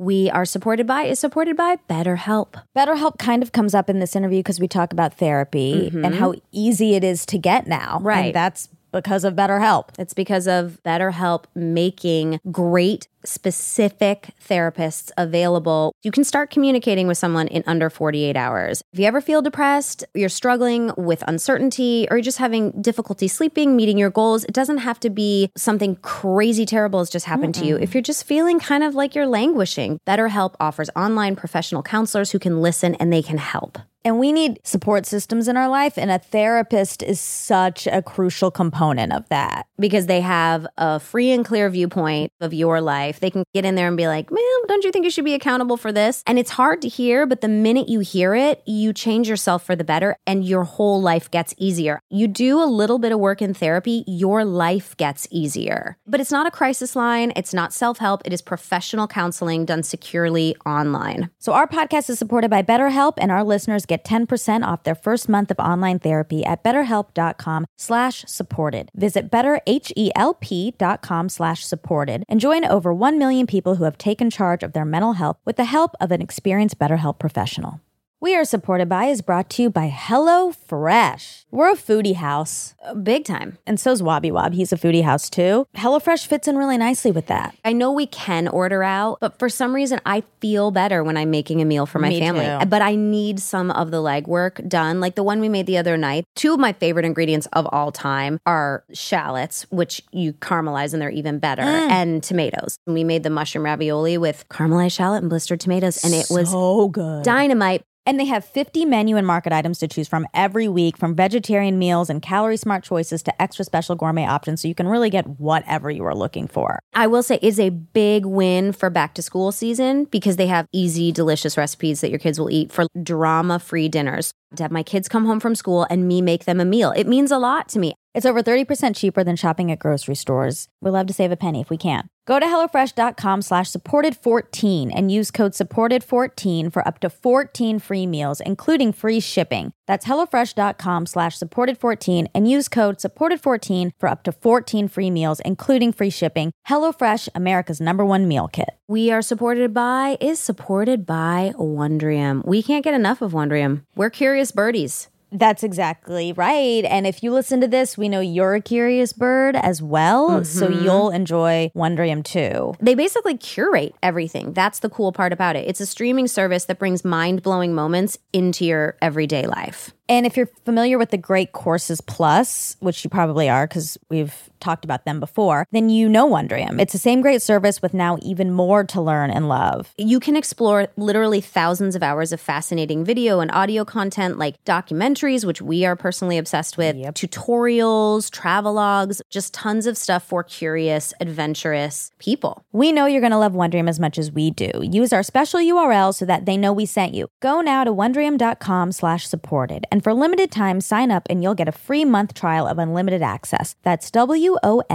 [0.08, 2.54] we are supported by is supported by BetterHelp.
[2.74, 6.06] BetterHelp kind of comes up in this interview because we talk about therapy mm-hmm.
[6.06, 8.00] and how easy it is to get now.
[8.02, 8.28] Right.
[8.28, 9.90] And that's because of BetterHelp.
[10.00, 15.94] It's because of BetterHelp making great, specific therapists available.
[16.02, 18.82] You can start communicating with someone in under 48 hours.
[18.94, 23.76] If you ever feel depressed, you're struggling with uncertainty, or you're just having difficulty sleeping,
[23.76, 27.66] meeting your goals, it doesn't have to be something crazy terrible has just happened to
[27.66, 27.78] you.
[27.78, 32.40] If you're just feeling kind of like you're languishing, BetterHelp offers online professional counselors who
[32.40, 33.78] can listen and they can help.
[34.08, 38.50] And we need support systems in our life, and a therapist is such a crucial
[38.50, 39.68] component of that.
[39.80, 43.20] because they have a free and clear viewpoint of your life.
[43.20, 45.36] They can get in there and be like, man, don't you think you should be
[45.36, 46.24] accountable for this?
[46.26, 49.76] And it's hard to hear, but the minute you hear it, you change yourself for
[49.76, 52.00] the better and your whole life gets easier.
[52.10, 55.98] You do a little bit of work in therapy, your life gets easier.
[56.08, 59.84] But it's not a crisis line, it's not self help, it is professional counseling done
[59.84, 61.30] securely online.
[61.38, 65.28] So, our podcast is supported by BetterHelp, and our listeners get 10% off their first
[65.28, 68.92] month of online therapy at betterhelp.com slash supported.
[68.96, 74.74] Visit betterhelp.com slash supported and join over 1 million people who have taken charge of
[74.74, 77.82] their mental health with the help of an experienced BetterHelp professional.
[78.20, 81.46] We are supported by is brought to you by Hello Fresh.
[81.52, 83.60] We're a foodie house, Big time.
[83.68, 84.54] and so's Wobby Wob.
[84.54, 85.68] He's a foodie house too.
[85.76, 87.56] HelloFresh fits in really nicely with that.
[87.64, 91.30] I know we can order out, but for some reason, I feel better when I'm
[91.30, 92.46] making a meal for my Me family.
[92.46, 92.66] too.
[92.66, 95.96] But I need some of the legwork done, like the one we made the other
[95.96, 96.24] night.
[96.36, 101.12] Two of my favorite ingredients of all time are shallots, which you caramelize and they're
[101.12, 101.92] even better, Mm.
[101.92, 102.80] and tomatoes.
[102.88, 106.88] We made the mushroom ravioli with caramelized shallot and blistered tomatoes, and it was so
[106.90, 107.24] good.
[107.24, 107.84] dynamite.
[108.08, 111.78] And they have 50 menu and market items to choose from every week, from vegetarian
[111.78, 114.62] meals and calorie smart choices to extra special gourmet options.
[114.62, 116.80] So you can really get whatever you are looking for.
[116.94, 120.68] I will say is a big win for back to school season because they have
[120.72, 124.32] easy, delicious recipes that your kids will eat for drama free dinners.
[124.56, 127.06] To have my kids come home from school and me make them a meal, it
[127.06, 127.94] means a lot to me.
[128.14, 130.68] It's over 30% cheaper than shopping at grocery stores.
[130.82, 132.08] We love to save a penny if we can.
[132.26, 138.40] Go to HelloFresh.com slash supported14 and use code supported14 for up to 14 free meals,
[138.40, 139.74] including free shipping.
[139.86, 145.92] That's HelloFresh.com slash supported14 and use code supported14 for up to 14 free meals, including
[145.92, 146.52] free shipping.
[146.68, 148.77] HelloFresh, America's number one meal kit.
[148.90, 152.46] We are supported by, is supported by Wondrium.
[152.46, 153.84] We can't get enough of Wondrium.
[153.98, 155.10] We're curious birdies.
[155.30, 156.86] That's exactly right.
[156.86, 160.46] And if you listen to this, we know you're a curious bird as well.
[160.46, 160.86] So mm-hmm.
[160.86, 162.76] you'll enjoy Wondrium too.
[162.80, 164.54] They basically curate everything.
[164.54, 165.68] That's the cool part about it.
[165.68, 169.92] It's a streaming service that brings mind blowing moments into your everyday life.
[170.10, 174.50] And if you're familiar with the Great Courses Plus, which you probably are because we've
[174.60, 176.80] talked about them before, then you know Wondrium.
[176.82, 179.94] It's the same great service with now even more to learn and love.
[179.98, 185.46] You can explore literally thousands of hours of fascinating video and audio content like documentaries,
[185.46, 192.12] which we are personally obsessed with, tutorials, travelogues, just tons of stuff for curious, adventurous
[192.20, 192.66] people.
[192.72, 194.72] We know you're going to love Wondrium as much as we do.
[194.82, 197.28] Use our special URL so that they know we sent you.
[197.42, 199.86] Go now to Wondrium.com slash supported.
[199.98, 203.24] And for limited time, sign up and you'll get a free month trial of unlimited
[203.24, 203.76] access.
[203.82, 204.86] That's W-O-N-D-R-I-U-M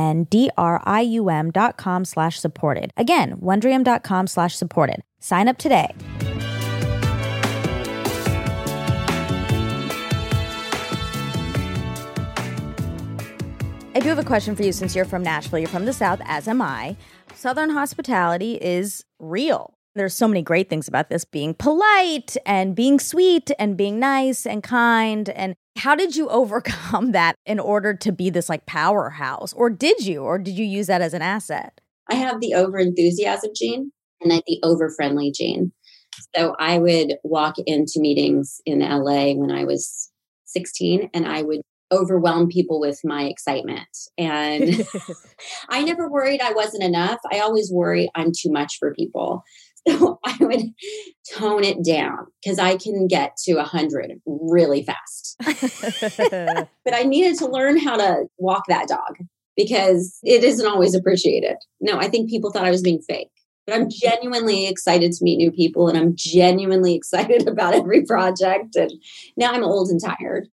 [1.51, 2.93] dot com slash supported.
[2.97, 5.03] Again, Wondrium.com slash supported.
[5.19, 5.89] Sign up today.
[13.97, 15.59] I do have a question for you since you're from Nashville.
[15.59, 16.97] You're from the South, as am I.
[17.35, 19.75] Southern hospitality is real.
[19.95, 24.47] There's so many great things about this being polite and being sweet and being nice
[24.47, 25.29] and kind.
[25.29, 29.53] And how did you overcome that in order to be this like powerhouse?
[29.53, 30.23] Or did you?
[30.23, 31.81] Or did you use that as an asset?
[32.09, 35.73] I have the over enthusiasm gene and I the over friendly gene.
[36.35, 40.11] So I would walk into meetings in LA when I was
[40.47, 41.61] 16 and I would
[41.93, 43.89] overwhelm people with my excitement.
[44.17, 44.87] And
[45.69, 47.19] I never worried I wasn't enough.
[47.31, 49.43] I always worry I'm too much for people.
[49.89, 50.63] So I would
[51.35, 55.37] tone it down because I can get to 100 really fast.
[56.85, 59.17] but I needed to learn how to walk that dog
[59.57, 61.57] because it isn't always appreciated.
[61.81, 63.31] No, I think people thought I was being fake.
[63.67, 68.75] But I'm genuinely excited to meet new people and I'm genuinely excited about every project.
[68.75, 68.93] And
[69.37, 70.49] now I'm old and tired.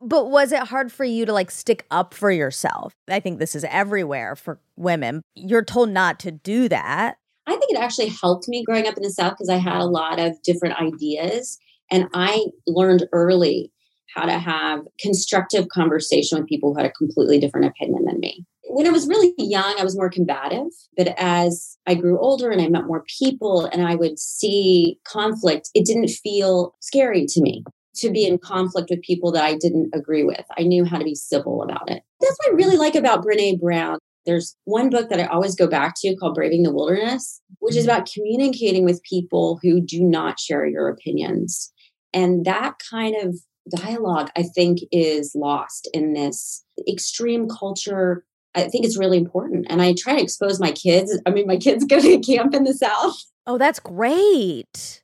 [0.00, 2.92] but was it hard for you to like stick up for yourself?
[3.08, 5.22] I think this is everywhere for women.
[5.34, 7.16] You're told not to do that.
[7.46, 9.86] I think it actually helped me growing up in the South because I had a
[9.86, 11.58] lot of different ideas.
[11.90, 13.72] And I learned early
[14.14, 18.44] how to have constructive conversation with people who had a completely different opinion than me.
[18.72, 20.68] when I was really young, I was more combative.
[20.96, 25.70] But as I grew older and I met more people and I would see conflict,
[25.74, 27.64] it didn't feel scary to me
[27.96, 30.44] to be in conflict with people that I didn't agree with.
[30.56, 32.02] I knew how to be civil about it.
[32.20, 33.98] That's what I really like about Brene Brown.
[34.26, 37.86] There's one book that I always go back to called Braving the Wilderness, which is
[37.86, 37.96] mm-hmm.
[37.96, 41.72] about communicating with people who do not share your opinions.
[42.12, 43.38] And that kind of
[43.74, 48.24] dialogue, I think, is lost in this extreme culture.
[48.54, 49.66] I think it's really important.
[49.70, 51.18] And I try to expose my kids.
[51.24, 55.02] I mean, my kids go to camp in the South Oh, that's great.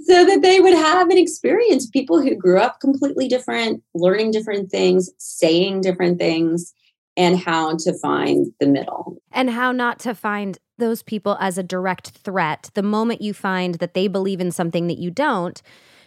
[0.00, 4.70] so that they would have an experience people who grew up completely different learning different
[4.70, 6.72] things saying different things
[7.16, 9.20] and how to find the middle.
[9.32, 12.70] And how not to find those people as a direct threat.
[12.74, 15.62] The moment you find that they believe in something that you don't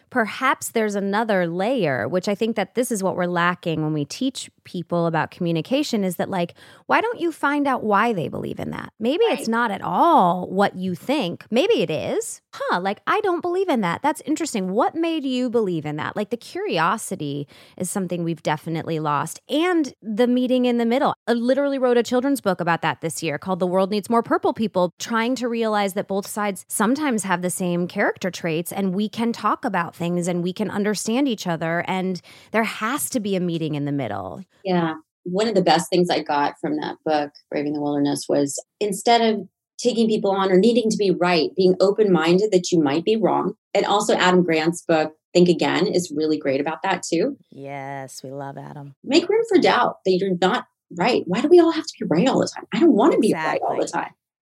[0.10, 4.06] perhaps there's another layer which i think that this is what we're lacking when we
[4.06, 6.54] teach people about communication is that like
[6.86, 8.94] why don't you find out why they believe in that?
[9.00, 11.46] Maybe it's not at all what you think.
[11.50, 12.42] Maybe it is.
[12.54, 14.02] Huh like i don't believe in that.
[14.04, 14.72] That's interesting.
[14.72, 16.16] What made you believe in that?
[16.16, 19.40] Like the curiosity is something we've definitely lost.
[19.50, 21.16] And the meeting in the middle.
[21.28, 24.24] I literally wrote a children's book about that this year called the world needs more
[24.24, 28.94] purple people trying to realize that both sides sometimes have the same character traits and
[28.94, 33.20] we can talk about things and we can understand each other and there has to
[33.20, 36.74] be a meeting in the middle yeah one of the best things i got from
[36.78, 39.36] that book braving the wilderness was instead of
[39.78, 43.54] taking people on or needing to be right being open-minded that you might be wrong
[43.76, 48.32] and also adam grant's book think again is really great about that too Yes, we
[48.32, 48.96] love Adam.
[49.04, 50.66] make room for doubt that you're not
[50.98, 51.24] right.
[51.26, 52.66] Why do we all have to be right all the time?
[52.74, 54.12] I don't want to be right all the time.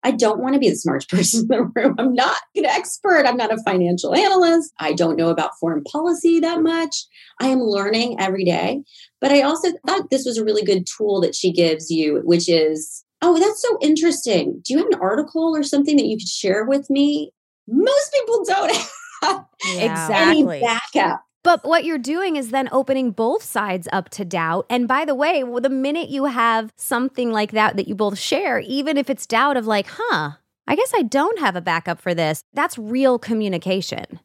[0.04, 1.94] I don't want to be the smartest person in the room.
[1.98, 3.26] I'm not an expert.
[3.26, 4.72] I'm not a financial analyst.
[4.78, 7.04] I don't know about foreign policy that much.
[7.40, 8.82] I am learning every day.
[9.20, 12.48] But I also thought this was a really good tool that she gives you, which
[12.48, 14.60] is, oh, that's so interesting.
[14.64, 17.32] Do you have an article or something that you could share with me?
[17.68, 18.72] Most people don't
[19.22, 19.44] have
[19.76, 20.58] Exactly.
[20.58, 21.22] any backup.
[21.44, 24.66] But what you're doing is then opening both sides up to doubt.
[24.70, 28.60] And by the way, the minute you have something like that that you both share,
[28.60, 30.32] even if it's doubt of like, huh,
[30.66, 34.20] I guess I don't have a backup for this, that's real communication.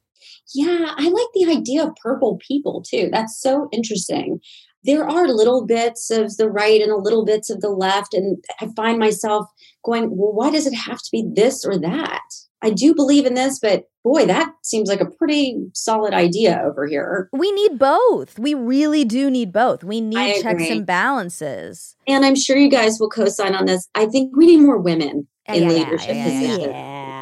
[0.53, 3.09] Yeah, I like the idea of purple people too.
[3.11, 4.39] That's so interesting.
[4.83, 8.13] There are little bits of the right and a little bits of the left.
[8.13, 9.47] And I find myself
[9.83, 12.21] going, well, why does it have to be this or that?
[12.61, 16.87] I do believe in this, but boy, that seems like a pretty solid idea over
[16.87, 17.29] here.
[17.33, 18.39] We need both.
[18.39, 19.83] We really do need both.
[19.83, 21.95] We need checks and balances.
[22.07, 23.87] And I'm sure you guys will co sign on this.
[23.95, 26.57] I think we need more women in yeah, leadership yeah, yeah,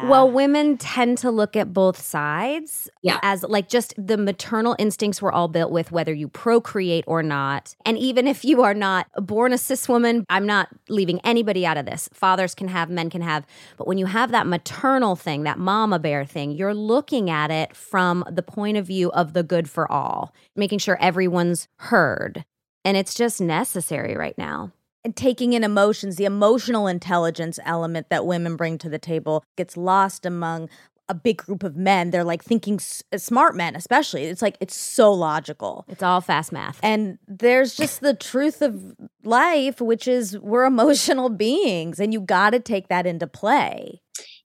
[0.02, 0.08] yeah.
[0.08, 3.18] Well, women tend to look at both sides Yeah.
[3.22, 7.74] as like just the maternal instincts we're all built with, whether you procreate or not.
[7.84, 11.76] And even if you are not born a cis woman, I'm not leaving anybody out
[11.76, 12.08] of this.
[12.12, 13.46] Fathers can have, men can have.
[13.76, 17.74] But when you have that maternal thing, that mama bear thing, you're looking at it
[17.74, 22.44] from the point of view of the good for all, making sure everyone's heard.
[22.84, 24.72] And it's just necessary right now.
[25.06, 29.76] And taking in emotions, the emotional intelligence element that women bring to the table gets
[29.76, 30.68] lost among
[31.08, 32.10] a big group of men.
[32.10, 34.24] They're like thinking s- uh, smart men, especially.
[34.24, 35.84] It's like it's so logical.
[35.86, 36.80] It's all fast math.
[36.82, 42.50] And there's just the truth of life, which is we're emotional beings, and you got
[42.50, 44.00] to take that into play.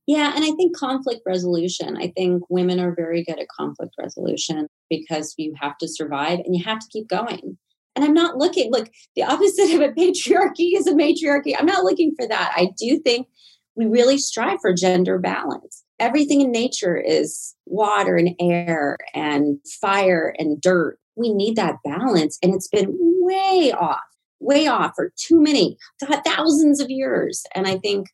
[0.05, 1.97] Yeah, and I think conflict resolution.
[1.97, 6.55] I think women are very good at conflict resolution because you have to survive and
[6.55, 7.57] you have to keep going.
[7.95, 11.55] And I'm not looking look, the opposite of a patriarchy is a matriarchy.
[11.55, 12.53] I'm not looking for that.
[12.55, 13.27] I do think
[13.75, 15.83] we really strive for gender balance.
[15.99, 20.97] Everything in nature is water and air and fire and dirt.
[21.15, 22.37] We need that balance.
[22.41, 23.99] And it's been way off,
[24.39, 25.77] way off for too many
[26.25, 27.43] thousands of years.
[27.53, 28.07] And I think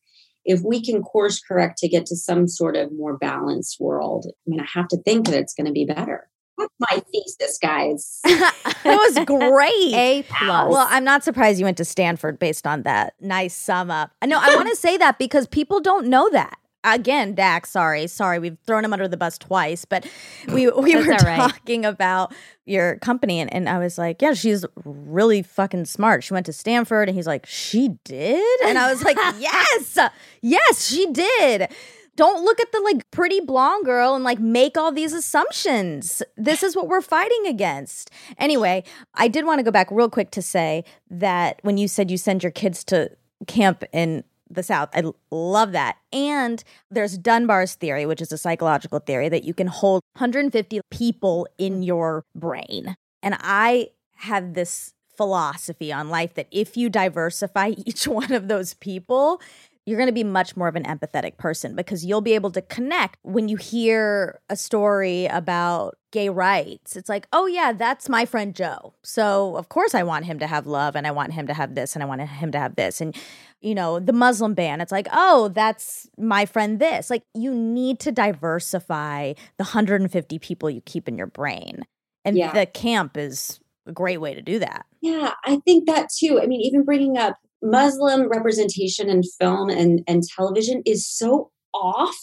[0.44, 4.50] if we can course correct to get to some sort of more balanced world, I
[4.50, 6.30] mean, I have to think that it's going to be better.
[6.58, 8.22] That's my thesis, guys.
[8.84, 9.94] That was great.
[9.94, 10.72] A plus.
[10.72, 13.16] Well, I'm not surprised you went to Stanford based on that.
[13.20, 14.12] Nice sum up.
[14.26, 16.58] No, I want to say that because people don't know that.
[16.86, 20.08] Again, Dax, sorry, sorry, we've thrown him under the bus twice, but
[20.48, 21.38] we we were all right.
[21.38, 22.34] talking about
[22.66, 26.24] your company, and, and I was like, yeah, she's really fucking smart.
[26.24, 29.98] She went to Stanford, and he's like, she did, and I was like, yes,
[30.42, 31.70] yes, she did.
[32.18, 36.24] Don't look at the like pretty blonde girl and like make all these assumptions.
[36.36, 38.10] This is what we're fighting against.
[38.40, 42.10] Anyway, I did want to go back real quick to say that when you said
[42.10, 43.12] you send your kids to
[43.46, 45.98] camp in the South, I love that.
[46.12, 51.48] And there's Dunbar's theory, which is a psychological theory that you can hold 150 people
[51.60, 52.96] in your brain.
[53.22, 58.76] And I have this philosophy on life that if you diversify each one of those
[58.76, 59.42] people,
[59.88, 62.62] you're going to be much more of an empathetic person because you'll be able to
[62.62, 66.98] connect when you hear a story about gay rights.
[66.98, 68.94] It's like, oh, yeah, that's my friend Joe.
[69.02, 71.74] So, of course, I want him to have love and I want him to have
[71.74, 73.00] this and I want him to have this.
[73.00, 73.16] And,
[73.62, 77.10] you know, the Muslim ban, it's like, oh, that's my friend this.
[77.10, 81.86] Like, you need to diversify the 150 people you keep in your brain.
[82.26, 82.52] And Yeah.
[82.52, 84.86] the camp is a great way to do that.
[85.00, 86.42] Yeah, I think that too.
[86.44, 92.18] I mean, even bringing up Muslim representation in film and, and television is so off.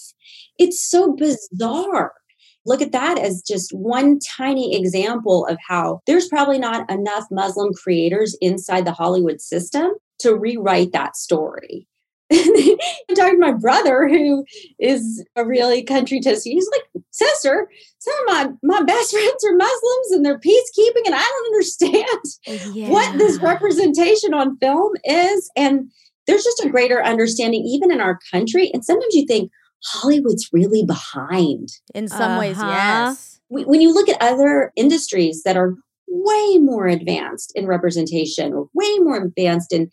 [0.58, 2.12] It's so bizarre.
[2.66, 7.72] Look at that as just one tiny example of how there's probably not enough Muslim
[7.74, 11.86] creators inside the Hollywood system to rewrite that story.
[12.32, 14.44] I'm talking to my brother who
[14.78, 16.50] is a really country testy.
[16.52, 17.68] He's like, sister,
[17.98, 22.88] some of my, my best friends are Muslims and they're peacekeeping, and I don't understand
[22.90, 25.50] what this representation on film is.
[25.56, 25.90] And
[26.26, 28.70] there's just a greater understanding, even in our country.
[28.72, 29.50] And sometimes you think
[29.84, 31.68] Hollywood's really behind.
[31.94, 32.70] In some ways, Uh-huh.
[32.70, 33.40] yes.
[33.48, 35.74] When when you look at other industries that are
[36.08, 39.90] way more advanced in representation, or way more advanced in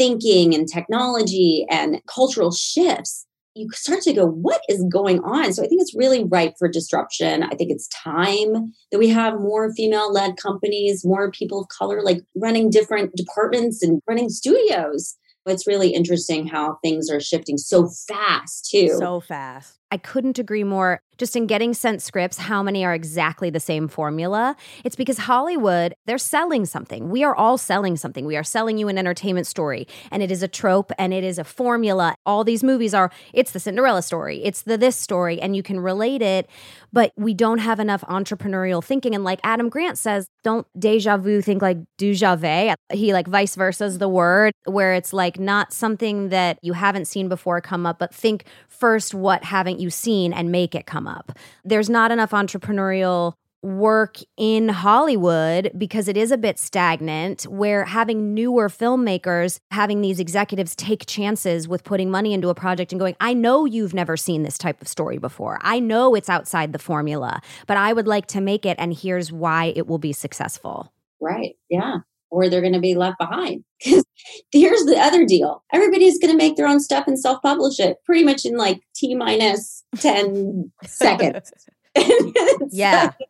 [0.00, 5.52] thinking and technology and cultural shifts, you start to go, what is going on?
[5.52, 7.42] So I think it's really ripe for disruption.
[7.42, 12.00] I think it's time that we have more female led companies, more people of color,
[12.02, 15.16] like running different departments and running studios.
[15.46, 18.96] It's really interesting how things are shifting so fast, too.
[18.98, 19.79] So fast.
[19.90, 21.02] I couldn't agree more.
[21.18, 24.56] Just in getting sent scripts, how many are exactly the same formula?
[24.84, 27.10] It's because Hollywood, they're selling something.
[27.10, 28.24] We are all selling something.
[28.24, 31.38] We are selling you an entertainment story, and it is a trope and it is
[31.38, 32.14] a formula.
[32.24, 35.78] All these movies are it's the Cinderella story, it's the this story, and you can
[35.78, 36.48] relate it,
[36.90, 39.14] but we don't have enough entrepreneurial thinking.
[39.14, 42.74] And like Adam Grant says, don't deja vu think like déjà vu.
[42.96, 47.06] He like vice versa is the word, where it's like not something that you haven't
[47.06, 51.06] seen before come up, but think first what haven't you seen and make it come
[51.06, 51.32] up.
[51.64, 58.32] There's not enough entrepreneurial work in Hollywood because it is a bit stagnant where having
[58.32, 63.16] newer filmmakers having these executives take chances with putting money into a project and going
[63.20, 65.58] I know you've never seen this type of story before.
[65.60, 69.30] I know it's outside the formula, but I would like to make it and here's
[69.30, 70.92] why it will be successful.
[71.20, 71.56] Right.
[71.68, 71.98] Yeah.
[72.30, 73.64] Or they're going to be left behind.
[73.82, 74.04] Because
[74.52, 77.96] here's the other deal everybody's going to make their own stuff and self publish it
[78.04, 81.50] pretty much in like T minus 10 seconds.
[82.70, 83.04] Yeah.
[83.18, 83.28] like,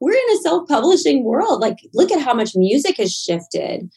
[0.00, 1.60] we're in a self publishing world.
[1.60, 3.90] Like, look at how much music has shifted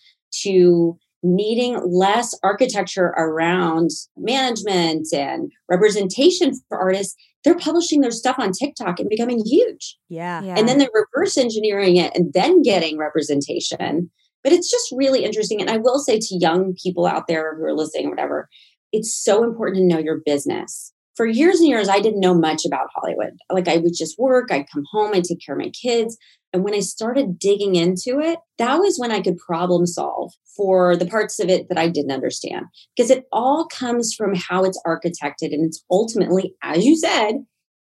[0.44, 7.16] to needing less architecture around management and representation for artists.
[7.44, 10.42] They're publishing their stuff on TikTok and becoming huge Yeah.
[10.44, 14.12] and then they're reverse engineering it and then getting representation.
[14.48, 15.60] But it's just really interesting.
[15.60, 18.48] And I will say to young people out there who are listening, whatever,
[18.94, 20.94] it's so important to know your business.
[21.18, 23.32] For years and years, I didn't know much about Hollywood.
[23.52, 26.16] Like I would just work, I'd come home, I'd take care of my kids.
[26.54, 30.96] And when I started digging into it, that was when I could problem solve for
[30.96, 32.68] the parts of it that I didn't understand.
[32.96, 35.52] Because it all comes from how it's architected.
[35.52, 37.34] And it's ultimately, as you said,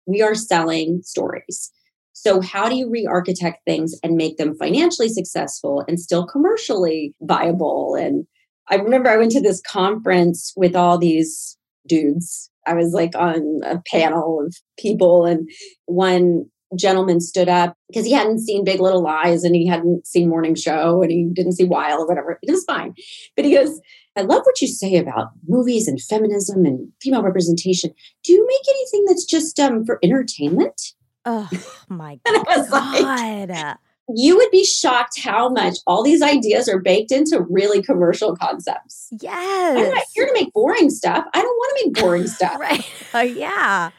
[0.08, 1.72] we are selling stories.
[2.20, 7.14] So, how do you re architect things and make them financially successful and still commercially
[7.22, 7.94] viable?
[7.94, 8.26] And
[8.70, 11.56] I remember I went to this conference with all these
[11.88, 12.50] dudes.
[12.66, 15.48] I was like on a panel of people, and
[15.86, 16.46] one
[16.76, 20.56] gentleman stood up because he hadn't seen Big Little Lies and he hadn't seen Morning
[20.56, 22.40] Show and he didn't see Wild or whatever.
[22.42, 22.96] It was fine.
[23.36, 23.80] But he goes,
[24.18, 27.92] I love what you say about movies and feminism and female representation.
[28.24, 30.82] Do you make anything that's just um, for entertainment?
[31.28, 31.50] Oh
[31.90, 33.78] my And I was like, god.
[34.16, 39.10] you would be shocked how much all these ideas are baked into really commercial concepts.
[39.22, 39.78] Yes.
[39.78, 41.26] I'm not here to make boring stuff.
[41.34, 42.58] I don't want to make boring stuff.
[42.60, 42.86] right.
[43.14, 43.92] Uh, yeah.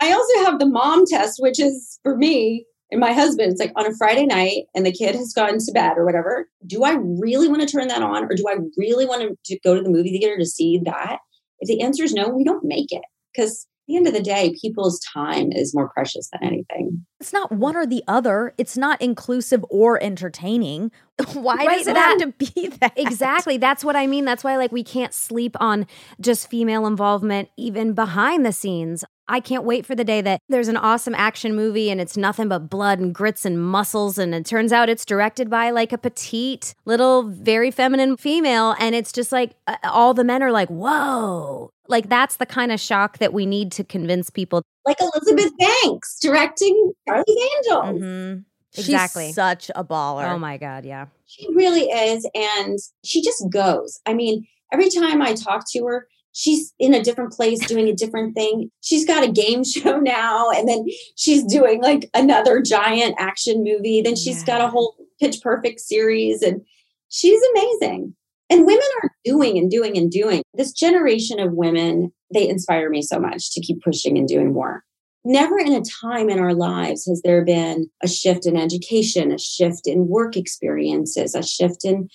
[0.00, 3.50] I also have the mom test, which is for me and my husband.
[3.50, 6.48] It's like on a Friday night and the kid has gone to bed or whatever.
[6.64, 9.74] Do I really want to turn that on or do I really want to, go
[9.74, 11.18] to the movie theater to see that?
[11.58, 13.02] If the answer is no, we don't make it
[13.34, 17.04] because the end of the day, people's time is more precious than anything.
[17.20, 18.54] It's not one or the other.
[18.58, 20.92] It's not inclusive or entertaining.
[21.32, 22.92] Why Right, does it that- have to be that?
[22.96, 23.56] Exactly.
[23.56, 24.24] That's what I mean.
[24.24, 25.86] That's why like we can't sleep on
[26.20, 29.04] just female involvement even behind the scenes.
[29.30, 32.48] I can't wait for the day that there's an awesome action movie and it's nothing
[32.48, 35.98] but blood and grits and muscles and it turns out it's directed by like a
[35.98, 40.68] petite little very feminine female and it's just like uh, all the men are like,
[40.68, 44.62] "Whoa." Like that's the kind of shock that we need to convince people.
[44.86, 48.02] Like Elizabeth Banks directing Charlie's Angels.
[48.02, 48.44] Mhm.
[48.76, 49.26] exactly.
[49.26, 50.30] She's such a baller.
[50.30, 51.06] oh my god, yeah.
[51.26, 52.28] She really is.
[52.34, 54.00] And she just goes.
[54.06, 56.06] I mean, every time I talk to her,
[56.38, 58.70] she's in a different place doing a different thing.
[58.80, 60.86] She's got a game show now, and then
[61.16, 64.00] she's doing like another giant action movie.
[64.00, 66.62] Then she's got a whole pitch perfect series, and
[67.08, 68.14] she's amazing.
[68.50, 70.42] And women are doing and doing and doing.
[70.54, 74.84] This generation of women, they inspire me so much to keep pushing and doing more.
[75.24, 79.38] Never in a time in our lives has there been a shift in education, a
[79.38, 82.08] shift in work experiences, a shift in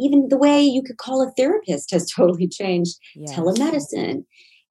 [0.00, 3.32] even the way you could call a therapist has totally changed, Yes.
[3.34, 4.24] telemedicine.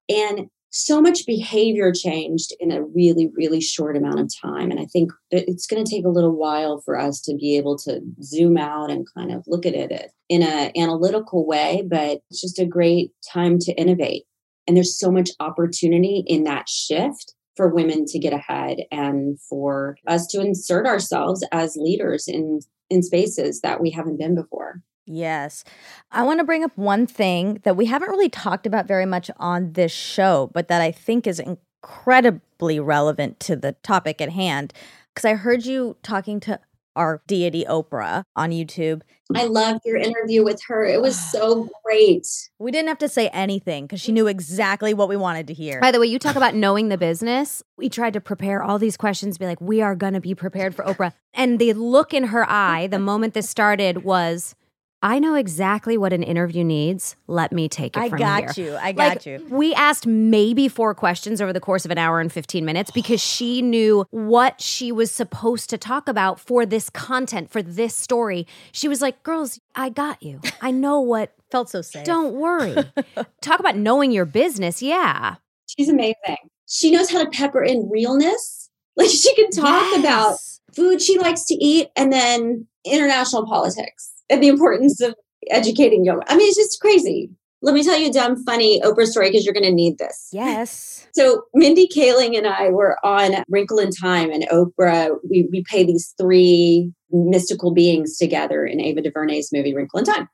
[0.08, 4.70] And so much behavior changed in a really, really short amount of time.
[4.70, 7.76] And I think it's going to take a little while for us to be able
[7.78, 12.40] to zoom out and kind of look at it in an analytical way, but it's
[12.40, 14.24] just a great time to innovate.
[14.68, 19.96] And there's so much opportunity in that shift for women to get ahead and for
[20.06, 22.60] us to insert ourselves as leaders in
[22.90, 24.82] in spaces that we haven't been before.
[25.10, 25.64] Yes.
[26.12, 29.30] I want to bring up one thing that we haven't really talked about very much
[29.38, 34.72] on this show, but that I think is incredibly relevant to the topic at hand.
[35.12, 36.60] Because I heard you talking to
[36.94, 39.02] our deity Oprah on YouTube.
[39.34, 40.84] I loved your interview with her.
[40.84, 42.26] It was so great.
[42.58, 45.80] We didn't have to say anything because she knew exactly what we wanted to hear.
[45.80, 47.62] By the way, you talk about knowing the business.
[47.76, 50.74] We tried to prepare all these questions, be like, we are going to be prepared
[50.74, 51.12] for Oprah.
[51.34, 54.54] And the look in her eye the moment this started was,
[55.02, 57.16] I know exactly what an interview needs.
[57.26, 58.76] Let me take it I from got you.
[58.76, 59.46] I got Like, you.
[59.48, 63.20] We asked maybe four questions over the course of an hour and 15 minutes because
[63.20, 68.46] she knew what she was supposed to talk about for this content, for this story.
[68.72, 70.40] She was like, Girls, I got you.
[70.60, 71.32] I know what.
[71.50, 72.04] Felt so safe.
[72.04, 72.76] Don't worry.
[73.42, 74.80] Talk about knowing your business.
[74.82, 75.34] Yeah.
[75.66, 76.36] She's amazing.
[76.68, 78.58] She knows how to pepper in realness.
[78.96, 80.36] Like she can talk about
[80.74, 85.14] food she likes to eat and then international politics and the importance of
[85.50, 86.22] educating yoga.
[86.28, 87.30] I mean, it's just crazy.
[87.62, 90.30] Let me tell you a dumb, funny Oprah story because you're going to need this.
[90.32, 91.06] Yes.
[91.12, 95.10] So Mindy Kaling and I were on Wrinkle in Time, and Oprah.
[95.28, 100.28] We we play these three mystical beings together in Ava DuVernay's movie Wrinkle in Time,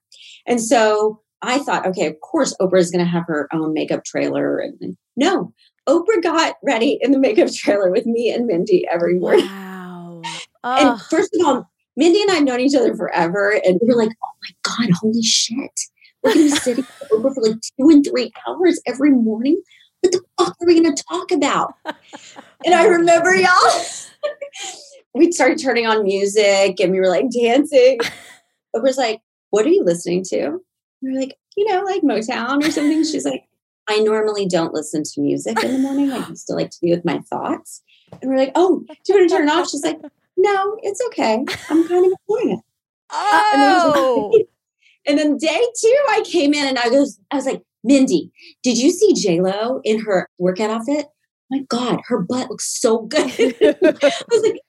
[0.46, 4.04] and so I thought, okay, of course Oprah is going to have her own makeup
[4.04, 5.52] trailer, and and no,
[5.88, 9.46] Oprah got ready in the makeup trailer with me and Mindy every morning.
[9.46, 10.22] Wow.
[10.62, 13.96] And first of all, Mindy and I have known each other forever, and we were
[13.96, 15.80] like, oh my god, holy shit,
[16.22, 19.60] we're going to be sitting Oprah for like two and three hours every morning.
[20.00, 21.74] What the fuck are we going to talk about?
[22.64, 23.82] And I oh, remember y'all,
[25.14, 27.98] we started turning on music and we were like dancing.
[28.76, 29.20] Oprah's like,
[29.50, 30.58] What are you listening to?
[31.00, 33.04] We were like, You know, like Motown or something.
[33.04, 33.44] She's like,
[33.88, 36.12] I normally don't listen to music in the morning.
[36.12, 37.82] I used to like to be with my thoughts.
[38.20, 39.70] And we're like, Oh, do you want to turn it off?
[39.70, 39.98] She's like,
[40.36, 41.44] No, it's okay.
[41.70, 42.60] I'm kind of enjoying it.
[43.10, 44.30] Uh, and then, I Oh.
[44.32, 44.46] like,
[45.06, 48.32] and then day two, I came in and I was, I was like, Mindy,
[48.62, 51.06] did you see J Lo in her workout outfit?
[51.06, 51.12] Oh
[51.50, 53.30] my God, her butt looks so good.
[53.62, 53.74] I
[54.30, 54.60] was like,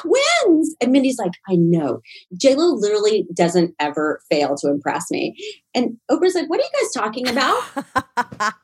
[0.00, 0.74] twins.
[0.80, 2.00] And Mindy's like, I know.
[2.36, 5.34] J Lo literally doesn't ever fail to impress me.
[5.74, 7.62] And Oprah's like, What are you guys talking about?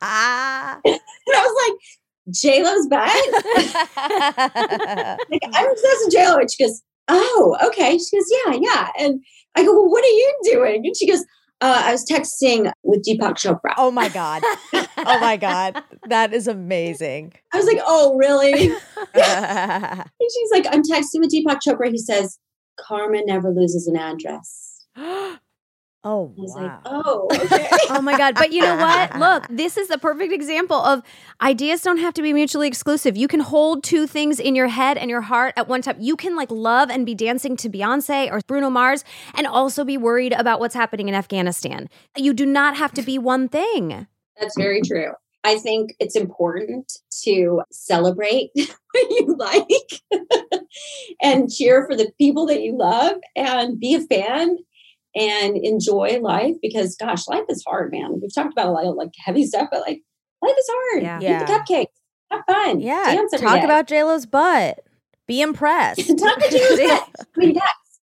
[1.31, 1.79] And I was like,
[2.31, 3.01] J Lo's butt.
[5.31, 6.37] like, I'm obsessed with J Lo.
[6.37, 7.99] And she goes, Oh, okay.
[7.99, 8.89] She goes, Yeah, yeah.
[8.99, 9.23] And
[9.55, 10.87] I go, Well, what are you doing?
[10.87, 11.25] And she goes,
[11.61, 13.75] uh, I was texting with Deepak Chopra.
[13.77, 14.43] oh my God.
[14.73, 15.83] Oh my God.
[16.09, 17.33] That is amazing.
[17.53, 18.71] I was like, Oh, really?
[19.15, 21.91] And she's like, I'm texting with Deepak Chopra.
[21.91, 22.39] He says,
[22.79, 24.87] Karma never loses an address.
[26.09, 26.63] oh, I was wow.
[26.63, 27.69] like, Oh, okay.
[27.91, 28.35] Oh my God.
[28.35, 29.17] But you know what?
[29.19, 31.03] Look, this is the perfect example of
[31.41, 33.17] ideas don't have to be mutually exclusive.
[33.17, 35.97] You can hold two things in your head and your heart at one time.
[36.01, 39.05] You can like love and be dancing to Beyonce or Bruno Mars
[39.35, 41.89] and also be worried about what's happening in Afghanistan.
[42.17, 44.07] You do not have to be one thing.
[44.41, 45.13] That's very true.
[45.45, 46.93] I think it's important
[47.23, 50.23] to celebrate what you like
[51.23, 54.59] and cheer for the people that you love and be a fan
[55.17, 58.21] and enjoy life because gosh, life is hard, man.
[58.21, 60.03] We've talked about a lot of like heavy stuff, but like
[60.43, 61.03] life is hard.
[61.03, 61.19] Yeah.
[61.19, 61.45] Eat Yeah.
[61.45, 61.87] the cupcakes.
[62.31, 62.81] Have fun.
[62.81, 63.15] yeah.
[63.15, 63.65] Dance every Talk day.
[63.65, 64.81] about JLo's butt.
[65.27, 66.07] Be impressed.
[66.19, 67.11] Talk about J.Lo's butt.
[67.21, 67.69] I mean, yes.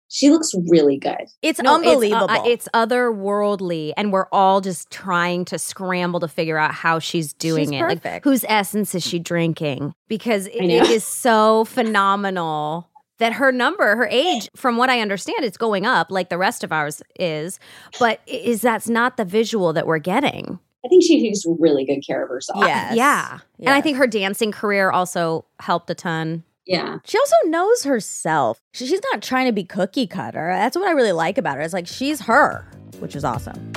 [0.07, 1.25] She looks really good.
[1.41, 2.27] It's No, it's, uh, unbelievable.
[2.45, 7.71] It's, otherworldly, and we're all just trying to scramble to figure out how she's doing
[7.73, 8.05] She's it.
[8.05, 9.93] Like, whose essence is she drinking?
[10.07, 15.43] Because it, it is so phenomenal that her number, her age, from what I understand,
[15.43, 17.59] it's going up like the rest of ours is.
[17.99, 20.59] But is that's not the visual that we're getting?
[20.83, 22.63] I think she takes really good care of herself.
[22.65, 22.95] Yes.
[22.95, 26.43] Yeah, and I think her dancing career also helped a ton.
[26.67, 26.97] Yeah.
[27.05, 28.61] She also knows herself.
[28.71, 30.47] She's not trying to be cookie cutter.
[30.53, 31.61] That's what I really like about her.
[31.61, 32.67] It's like she's her,
[32.99, 33.73] which is awesome.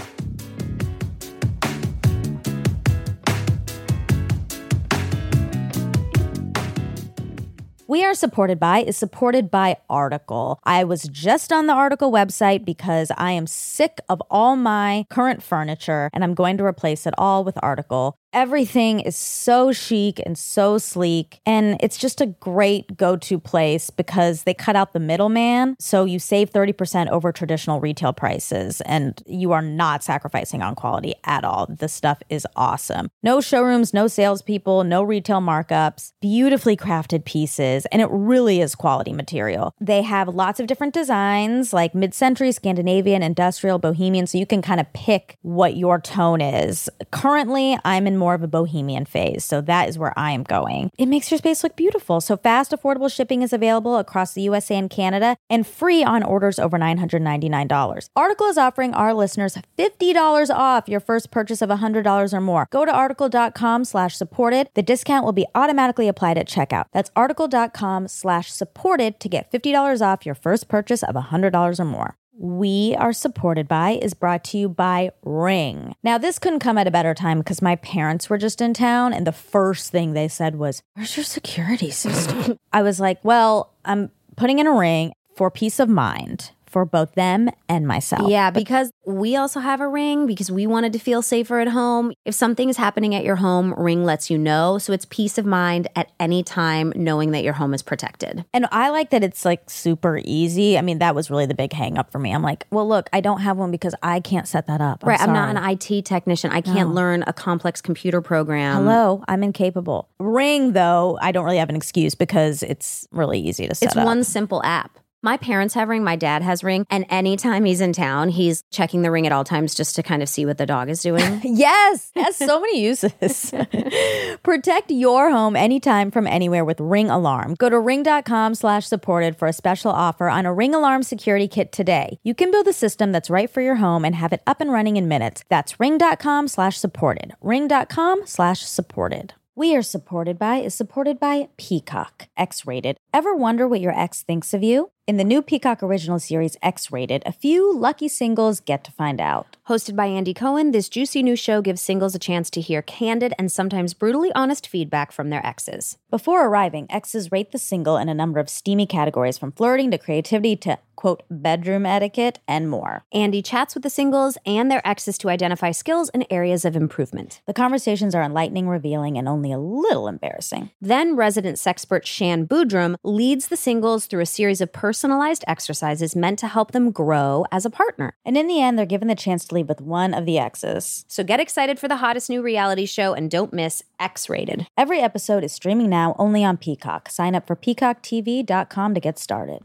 [7.90, 10.60] We are supported by is supported by Article.
[10.62, 15.42] I was just on the Article website because I am sick of all my current
[15.42, 18.18] furniture and I'm going to replace it all with Article.
[18.34, 23.88] Everything is so chic and so sleek, and it's just a great go to place
[23.88, 25.76] because they cut out the middleman.
[25.80, 31.14] So you save 30% over traditional retail prices, and you are not sacrificing on quality
[31.24, 31.68] at all.
[31.70, 33.08] The stuff is awesome.
[33.22, 39.14] No showrooms, no salespeople, no retail markups, beautifully crafted pieces, and it really is quality
[39.14, 39.72] material.
[39.80, 44.60] They have lots of different designs like mid century, Scandinavian, industrial, bohemian, so you can
[44.60, 46.90] kind of pick what your tone is.
[47.10, 50.90] Currently, I'm in more of a bohemian phase, so that is where I am going.
[50.98, 52.20] It makes your space look beautiful.
[52.20, 56.58] So fast, affordable shipping is available across the USA and Canada and free on orders
[56.58, 58.08] over $999.
[58.16, 62.66] Article is offering our listeners $50 off your first purchase of $100 or more.
[62.70, 64.68] Go to article.com slash supported.
[64.74, 66.84] The discount will be automatically applied at checkout.
[66.92, 72.17] That's article.com slash supported to get $50 off your first purchase of $100 or more.
[72.40, 75.96] We Are Supported By is brought to you by Ring.
[76.04, 79.12] Now, this couldn't come at a better time because my parents were just in town,
[79.12, 82.56] and the first thing they said was, Where's your security system?
[82.72, 87.14] I was like, Well, I'm putting in a ring for peace of mind for both
[87.14, 88.28] them and myself.
[88.30, 92.12] Yeah, because we also have a ring because we wanted to feel safer at home.
[92.24, 94.78] If something is happening at your home, Ring lets you know.
[94.78, 98.44] So it's peace of mind at any time knowing that your home is protected.
[98.52, 100.76] And I like that it's like super easy.
[100.78, 102.32] I mean, that was really the big hang up for me.
[102.32, 105.02] I'm like, well, look, I don't have one because I can't set that up.
[105.02, 105.20] I'm right.
[105.20, 106.50] I'm not an IT technician.
[106.50, 106.94] I can't No.
[106.94, 108.82] learn a complex computer program.
[108.84, 110.08] Hello, I'm incapable.
[110.18, 113.96] Ring, though, I don't really have an excuse because it's really easy to set It's
[113.96, 114.02] up.
[114.02, 114.98] It's one simple app.
[115.20, 119.02] My parents have Ring, my dad has Ring, and anytime he's in town, he's checking
[119.02, 121.40] the ring at all times just to kind of see what the dog is doing.
[121.58, 123.52] Yes, it has so many uses.
[124.42, 127.54] Protect your home anytime from anywhere with Ring Alarm.
[127.58, 131.72] Go to ring.com slash supported for a special offer on a Ring Alarm security kit
[131.72, 132.18] today.
[132.22, 134.70] You can build a system that's right for your home and have it up and
[134.70, 135.42] running in minutes.
[135.48, 137.34] That's ring.com slash supported.
[137.40, 139.34] Ring.com slash supported.
[139.56, 142.98] We are supported by is supported by Peacock, X rated.
[143.12, 144.92] Ever wonder what your ex thinks of you?
[145.08, 149.22] In the new Peacock original series X rated, a few lucky singles get to find
[149.22, 149.56] out.
[149.66, 153.32] Hosted by Andy Cohen, this juicy new show gives singles a chance to hear candid
[153.38, 155.96] and sometimes brutally honest feedback from their exes.
[156.10, 159.96] Before arriving, exes rate the single in a number of steamy categories from flirting to
[159.96, 163.04] creativity to, quote, bedroom etiquette and more.
[163.12, 167.40] Andy chats with the singles and their exes to identify skills and areas of improvement.
[167.46, 170.70] The conversations are enlightening, revealing, and only a little embarrassing.
[170.80, 176.40] Then, resident sexpert Shan Boodram leads the singles through a series of personalized exercises meant
[176.40, 178.16] to help them grow as a partner.
[178.24, 181.04] And in the end, they're given the chance to leave with one of the exes.
[181.06, 184.66] So get excited for the hottest new reality show and don't miss X Rated.
[184.76, 187.08] Every episode is streaming now only on Peacock.
[187.08, 189.62] Sign up for peacocktv.com to get started.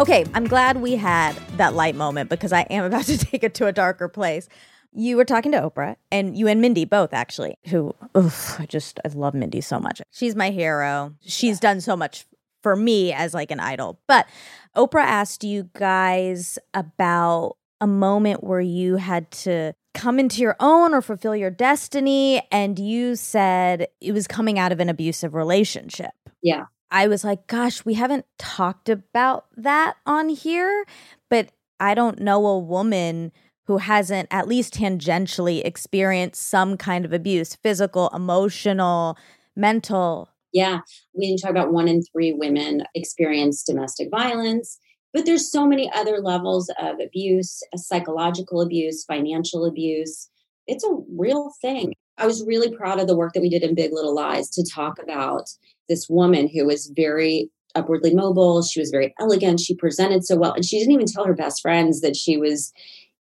[0.00, 3.52] Okay, I'm glad we had that light moment because I am about to take it
[3.56, 4.48] to a darker place.
[4.94, 8.98] You were talking to Oprah, and you and Mindy both actually, who, oof, I just,
[9.04, 10.00] I love Mindy so much.
[10.10, 11.14] She's my hero.
[11.20, 12.24] She's done so much
[12.62, 14.00] for me as like an idol.
[14.08, 14.26] But
[14.74, 20.94] Oprah asked you guys about a moment where you had to come into your own
[20.94, 26.12] or fulfill your destiny, and you said it was coming out of an abusive relationship.
[26.42, 26.64] Yeah.
[26.90, 30.84] I was like, gosh, we haven't talked about that on here,
[31.28, 33.32] but I don't know a woman
[33.64, 39.16] who hasn't at least tangentially experienced some kind of abuse physical, emotional,
[39.54, 40.28] mental.
[40.52, 40.80] Yeah.
[41.14, 44.78] We didn't talk about one in three women experience domestic violence,
[45.14, 50.28] but there's so many other levels of abuse, psychological abuse, financial abuse.
[50.66, 51.94] It's a real thing.
[52.20, 54.64] I was really proud of the work that we did in Big Little Lies to
[54.64, 55.48] talk about
[55.88, 58.62] this woman who was very upwardly mobile.
[58.62, 59.60] She was very elegant.
[59.60, 60.52] She presented so well.
[60.52, 62.72] And she didn't even tell her best friends that she was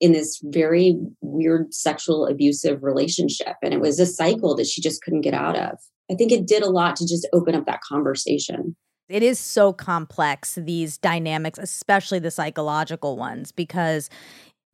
[0.01, 3.57] in this very weird sexual abusive relationship.
[3.63, 5.79] And it was a cycle that she just couldn't get out of.
[6.11, 8.77] I think it did a lot to just open up that conversation.
[9.09, 14.11] It is so complex, these dynamics, especially the psychological ones, because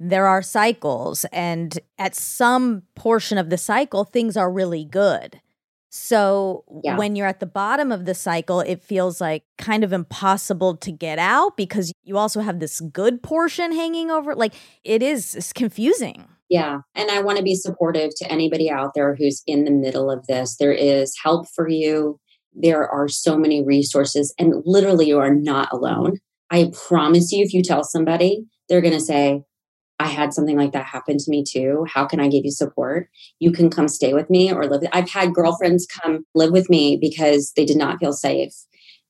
[0.00, 1.24] there are cycles.
[1.32, 5.40] And at some portion of the cycle, things are really good.
[5.90, 6.96] So Yeah.
[6.98, 10.90] when you're at the bottom of the cycle, it feels like kind of impossible to
[10.90, 14.34] get out because you also have this good portion hanging over.
[14.34, 16.24] Like it is it's confusing.
[16.48, 16.80] Yeah.
[16.96, 20.26] And I want to be supportive to anybody out there who's in the middle of
[20.26, 20.56] this.
[20.56, 22.18] There is help for you.
[22.52, 26.18] There are so many resources, and literally, you are not alone.
[26.50, 29.42] I promise you, if you tell somebody, they're going to say,
[30.04, 31.86] I had something like that happen to me too.
[31.88, 33.08] How can I give you support?
[33.38, 34.82] You can come stay with me or live.
[34.92, 38.52] I've had girlfriends come live with me because they did not feel safe.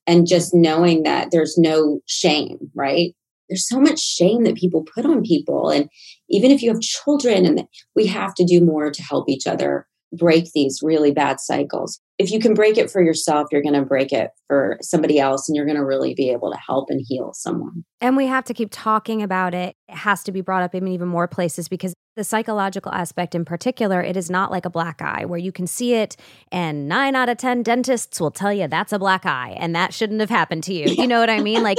[0.07, 3.13] And just knowing that there's no shame, right?
[3.49, 5.69] There's so much shame that people put on people.
[5.69, 5.89] And
[6.29, 9.87] even if you have children, and we have to do more to help each other
[10.13, 11.99] break these really bad cycles.
[12.17, 15.49] If you can break it for yourself, you're going to break it for somebody else,
[15.49, 17.83] and you're going to really be able to help and heal someone.
[17.99, 19.75] And we have to keep talking about it.
[19.89, 23.43] It has to be brought up in even more places because the psychological aspect in
[23.43, 26.15] particular, it is not like a black eye where you can see it
[26.51, 29.93] and nine out of 10 dentists will tell you that's a black eye and that
[29.93, 30.85] shouldn't have happened to you.
[30.85, 31.61] You know what I mean?
[31.61, 31.77] Like,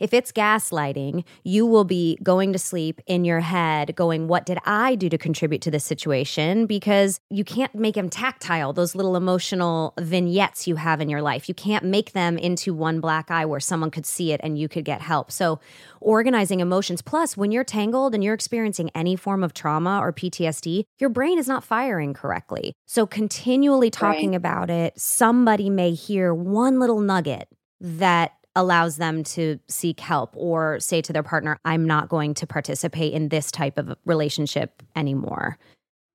[0.00, 4.58] if it's gaslighting, you will be going to sleep in your head going, What did
[4.64, 6.66] I do to contribute to this situation?
[6.66, 11.48] Because you can't make them tactile, those little emotional vignettes you have in your life.
[11.48, 14.68] You can't make them into one black eye where someone could see it and you
[14.68, 15.30] could get help.
[15.30, 15.60] So,
[16.00, 17.02] organizing emotions.
[17.02, 21.38] Plus, when you're tangled and you're experiencing any form of trauma or PTSD, your brain
[21.38, 22.72] is not firing correctly.
[22.86, 24.36] So, continually talking Right.
[24.36, 27.48] about it, somebody may hear one little nugget
[27.80, 32.46] that allows them to seek help or say to their partner, I'm not going to
[32.46, 35.58] participate in this type of relationship anymore.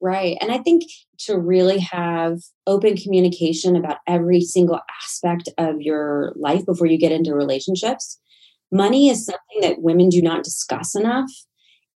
[0.01, 0.37] Right.
[0.41, 0.83] And I think
[1.19, 7.11] to really have open communication about every single aspect of your life before you get
[7.11, 8.19] into relationships.
[8.71, 11.29] Money is something that women do not discuss enough.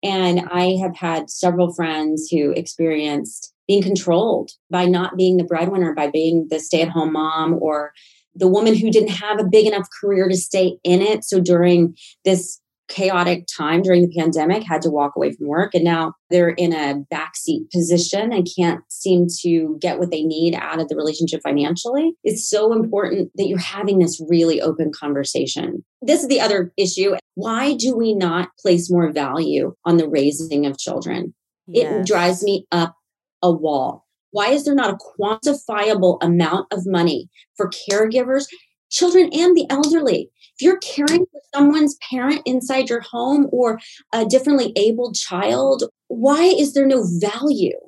[0.02, 5.94] And I have had several friends who experienced being controlled by not being the breadwinner,
[5.94, 7.92] by being the stay at home mom or
[8.38, 11.24] the woman who didn't have a big enough career to stay in it.
[11.24, 15.74] So during this chaotic time during the pandemic had to walk away from work.
[15.74, 20.54] And now they're in a backseat position and can't seem to get what they need
[20.54, 22.14] out of the relationship financially.
[22.24, 25.84] It's so important that you're having this really open conversation.
[26.02, 27.14] This is the other issue.
[27.34, 31.34] Why do we not place more value on the raising of children?
[31.70, 32.94] It drives me up
[33.42, 38.46] a wall why is there not a quantifiable amount of money for caregivers
[38.90, 43.78] children and the elderly if you're caring for someone's parent inside your home or
[44.12, 47.78] a differently abled child, why is there no value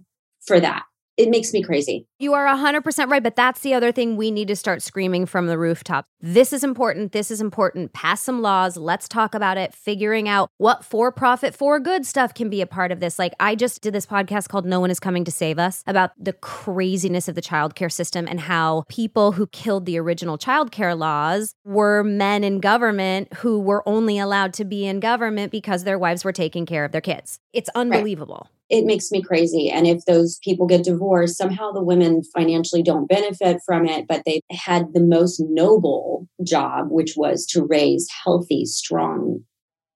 [0.47, 0.84] for that?
[1.21, 2.07] It makes me crazy.
[2.18, 5.49] You are 100% right, but that's the other thing we need to start screaming from
[5.49, 6.07] the rooftop.
[6.23, 7.12] This is important.
[7.12, 7.93] This is important.
[7.93, 8.79] Pass some laws.
[8.79, 9.75] Let's talk about it.
[9.75, 13.18] Figuring out what for profit, for good stuff can be a part of this.
[13.18, 16.12] Like, I just did this podcast called No One Is Coming to Save Us about
[16.18, 21.55] the craziness of the childcare system and how people who killed the original childcare laws
[21.66, 26.25] were men in government who were only allowed to be in government because their wives
[26.25, 27.41] were taking care of their kids.
[27.53, 28.49] It's unbelievable.
[28.71, 29.68] It makes me crazy.
[29.68, 34.23] And if those people get divorced, somehow the women financially don't benefit from it, but
[34.25, 39.41] they had the most noble job, which was to raise healthy, strong,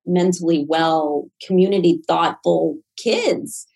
[0.04, 3.66] mentally well, community thoughtful kids.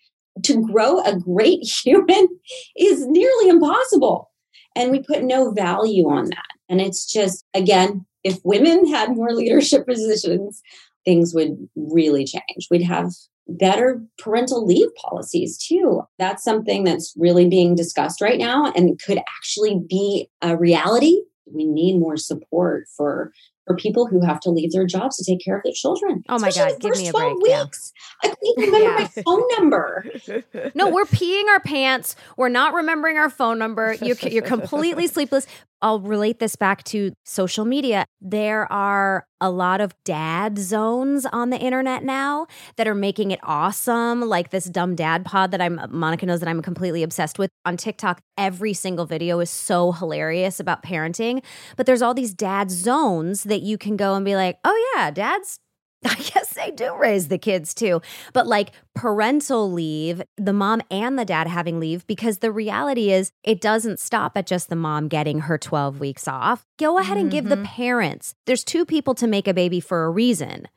[0.43, 2.27] To grow a great human
[2.75, 4.29] is nearly impossible.
[4.75, 6.45] And we put no value on that.
[6.69, 10.61] And it's just, again, if women had more leadership positions,
[11.05, 12.67] things would really change.
[12.69, 13.11] We'd have
[13.49, 16.01] better parental leave policies too.
[16.17, 21.21] That's something that's really being discussed right now and could actually be a reality.
[21.51, 23.31] We need more support for
[23.67, 26.23] for people who have to leave their jobs to take care of their children.
[26.29, 27.63] Oh my God, the give me a 12 break, yeah.
[27.63, 27.93] Weeks.
[28.23, 29.07] I couldn't even remember Yeah.
[29.15, 30.05] my phone number.
[30.75, 32.15] No, we're peeing our pants.
[32.37, 33.95] We're not remembering our phone number.
[34.01, 35.45] You're, you're completely sleepless.
[35.81, 38.05] I'll relate this back to social media.
[38.19, 43.39] There are a lot of dad zones on the internet now that are making it
[43.43, 44.21] awesome.
[44.27, 47.77] Like this dumb dad pod that I'm, Monica knows that I'm completely obsessed with on
[47.77, 48.19] TikTok.
[48.37, 51.41] Every single video is so hilarious about parenting.
[51.77, 55.11] But there's all these dad zones that you can go and be like, oh, yeah,
[55.11, 55.59] dad's
[56.05, 58.01] I guess they do raise the kids too.
[58.31, 63.33] But like parental leave, the mom and the dad having leave, because the reality is
[63.43, 66.65] it doesn't stop at just the mom getting her 12 weeks off.
[66.77, 67.65] Go ahead and give the Mhm.
[67.65, 68.33] parents.
[68.45, 70.69] There's two people to make a baby for a reason.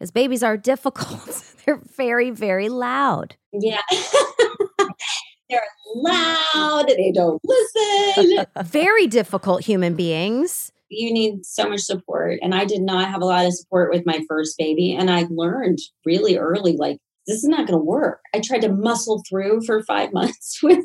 [0.00, 1.44] Because babies are difficult.
[1.64, 3.36] They're very, very loud.
[3.52, 3.80] Yeah.
[5.48, 5.62] They're
[5.94, 8.46] loud, they don't listen.
[8.64, 10.72] Very difficult human beings.
[10.88, 12.38] You need so much support.
[12.42, 14.94] And I did not have a lot of support with my first baby.
[14.94, 18.20] And I learned really early, like this is not going to work.
[18.34, 20.84] I tried to muscle through for five months with,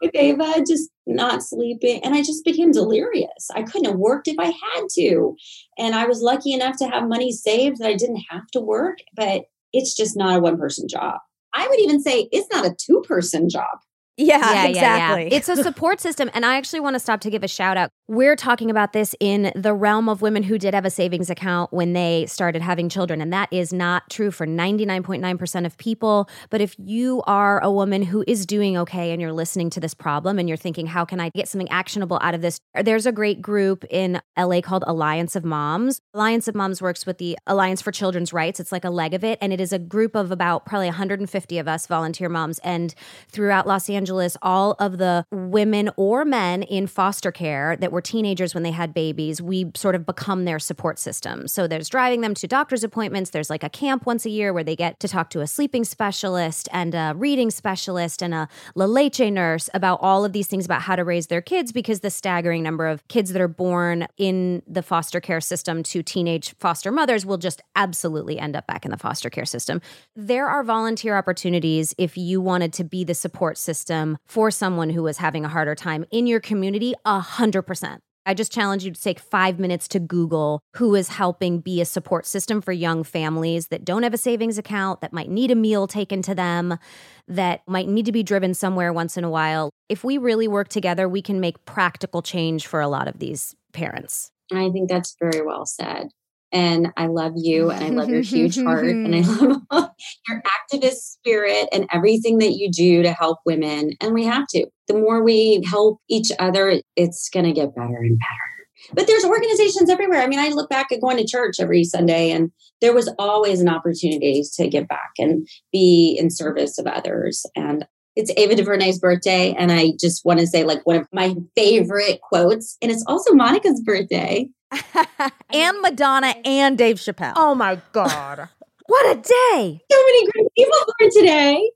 [0.00, 2.02] with Ava, just not sleeping.
[2.04, 3.48] And I just became delirious.
[3.54, 5.36] I couldn't have worked if I had to.
[5.78, 8.98] And I was lucky enough to have money saved that I didn't have to work,
[9.14, 11.18] but it's just not a one person job.
[11.54, 13.78] I would even say it's not a two person job.
[14.26, 15.32] Yeah, exactly.
[15.32, 16.30] It's a support system.
[16.34, 17.90] And I actually want to stop to give a shout out.
[18.08, 21.72] We're talking about this in the realm of women who did have a savings account
[21.72, 23.20] when they started having children.
[23.20, 26.28] And that is not true for 99.9% of people.
[26.50, 29.94] But if you are a woman who is doing okay and you're listening to this
[29.94, 32.58] problem and you're thinking, how can I get something actionable out of this?
[32.74, 36.00] There's a great group in LA called Alliance of Moms.
[36.12, 38.60] Alliance of Moms works with the Alliance for Children's Rights.
[38.60, 39.38] It's like a leg of it.
[39.40, 42.58] And it is a group of about probably 150 of us volunteer moms.
[42.58, 42.94] And
[43.28, 44.11] throughout Los Angeles,
[44.42, 48.92] all of the women or men in foster care that were teenagers when they had
[48.94, 51.48] babies, we sort of become their support system.
[51.48, 53.30] So there's driving them to doctor's appointments.
[53.30, 55.84] There's like a camp once a year where they get to talk to a sleeping
[55.84, 60.64] specialist and a reading specialist and a La Leche nurse about all of these things
[60.64, 64.06] about how to raise their kids because the staggering number of kids that are born
[64.16, 68.84] in the foster care system to teenage foster mothers will just absolutely end up back
[68.84, 69.80] in the foster care system.
[70.16, 73.91] There are volunteer opportunities if you wanted to be the support system
[74.26, 78.02] for someone who is having a harder time in your community, a hundred percent.
[78.24, 81.84] I just challenge you to take five minutes to Google who is helping be a
[81.84, 85.56] support system for young families that don't have a savings account, that might need a
[85.56, 86.78] meal taken to them,
[87.26, 89.70] that might need to be driven somewhere once in a while.
[89.88, 93.56] If we really work together, we can make practical change for a lot of these
[93.72, 94.30] parents.
[94.52, 96.08] I think that's very well said.
[96.52, 99.20] And I love you and I love your huge heart and I
[99.70, 99.90] love
[100.28, 103.92] your activist spirit and everything that you do to help women.
[104.00, 104.66] And we have to.
[104.88, 108.52] The more we help each other, it's going to get better and better.
[108.92, 110.22] But there's organizations everywhere.
[110.22, 112.50] I mean, I look back at going to church every Sunday, and
[112.80, 117.46] there was always an opportunity to give back and be in service of others.
[117.54, 117.86] And
[118.16, 122.20] it's Ava DuVernay's birthday, and I just want to say, like, one of my favorite
[122.22, 124.48] quotes, and it's also Monica's birthday.
[125.52, 127.34] and Madonna and Dave Chappelle.
[127.36, 128.48] Oh my God.
[128.86, 129.80] What a day.
[129.90, 131.70] So many great people born today.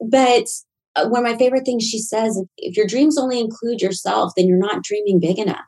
[0.00, 0.44] But
[0.96, 4.46] uh, one of my favorite things she says if your dreams only include yourself, then
[4.48, 5.60] you're not dreaming big enough.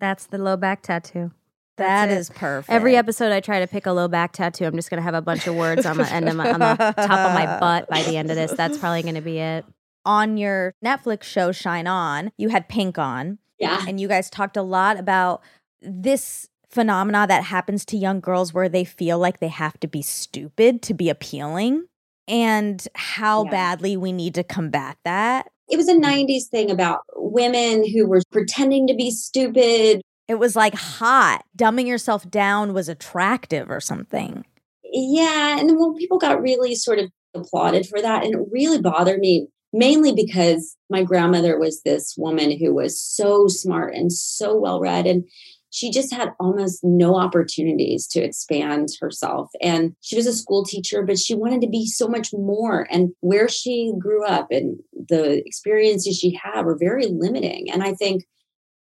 [0.00, 1.30] That's the low back tattoo.
[1.76, 2.18] That That's it.
[2.18, 2.70] is perfect.
[2.70, 4.66] Every episode, I try to pick a low back tattoo.
[4.66, 6.58] I'm just going to have a bunch of words on the end of my, on
[6.58, 8.52] the top of my butt by the end of this.
[8.52, 9.64] That's probably going to be it.
[10.04, 13.84] on your Netflix show Shine On, you had Pink on, Yeah.
[13.88, 15.40] and you guys talked a lot about
[15.82, 20.02] this phenomena that happens to young girls where they feel like they have to be
[20.02, 21.86] stupid to be appealing
[22.28, 23.50] and how Yeah.
[23.50, 25.50] badly we need to combat that.
[25.68, 30.00] It was a 90s thing about women who were pretending to be stupid.
[30.28, 31.44] It was like hot.
[31.56, 34.44] Dumbing yourself down was attractive or something.
[34.84, 35.58] Yeah.
[35.58, 39.18] And then when people got really sort of applauded for that, and it really bothered
[39.20, 44.80] me mainly because my grandmother was this woman who was so smart and so well
[44.80, 45.06] read.
[45.06, 45.24] And
[45.70, 49.50] she just had almost no opportunities to expand herself.
[49.62, 52.86] And she was a school teacher, but she wanted to be so much more.
[52.90, 57.70] And where she grew up and the experiences she had were very limiting.
[57.70, 58.24] And I think,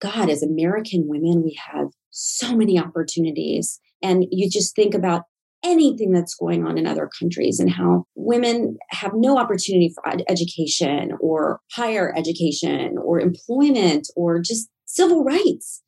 [0.00, 3.80] God, as American women, we have so many opportunities.
[4.02, 5.22] And you just think about
[5.64, 10.22] anything that's going on in other countries and how women have no opportunity for ed-
[10.28, 15.82] education or higher education or employment or just civil rights.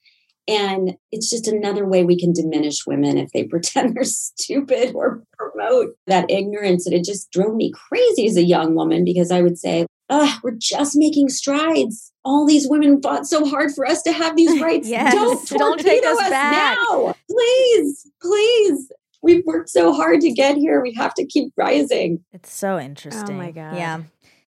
[0.49, 5.23] And it's just another way we can diminish women if they pretend they're stupid or
[5.39, 6.87] promote that ignorance.
[6.87, 10.41] And it just drove me crazy as a young woman because I would say, Ugh,
[10.43, 12.13] we're just making strides.
[12.25, 14.89] All these women fought so hard for us to have these rights.
[14.89, 16.79] Yes, Don't don't take torpedo us back.
[16.89, 17.15] now.
[17.31, 18.91] Please, please.
[19.23, 20.81] We've worked so hard to get here.
[20.81, 22.25] We have to keep rising.
[22.33, 23.35] It's so interesting.
[23.37, 23.77] Oh my God.
[23.77, 24.03] Yeah.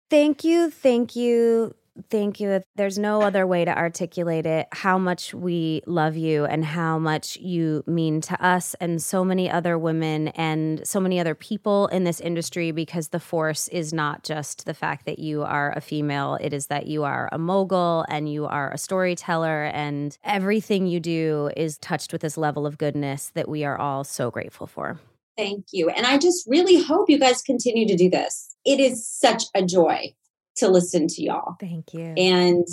[0.09, 1.75] Thank you, thank you,
[2.09, 2.61] thank you.
[2.75, 7.37] There's no other way to articulate it how much we love you and how much
[7.37, 12.03] you mean to us and so many other women and so many other people in
[12.03, 16.37] this industry because the force is not just the fact that you are a female,
[16.41, 20.99] it is that you are a mogul and you are a storyteller, and everything you
[20.99, 24.99] do is touched with this level of goodness that we are all so grateful for.
[25.37, 25.89] Thank you.
[25.89, 28.55] And I just really hope you guys continue to do this.
[28.65, 30.13] It is such a joy
[30.57, 31.55] to listen to y'all.
[31.59, 32.13] Thank you.
[32.17, 32.67] And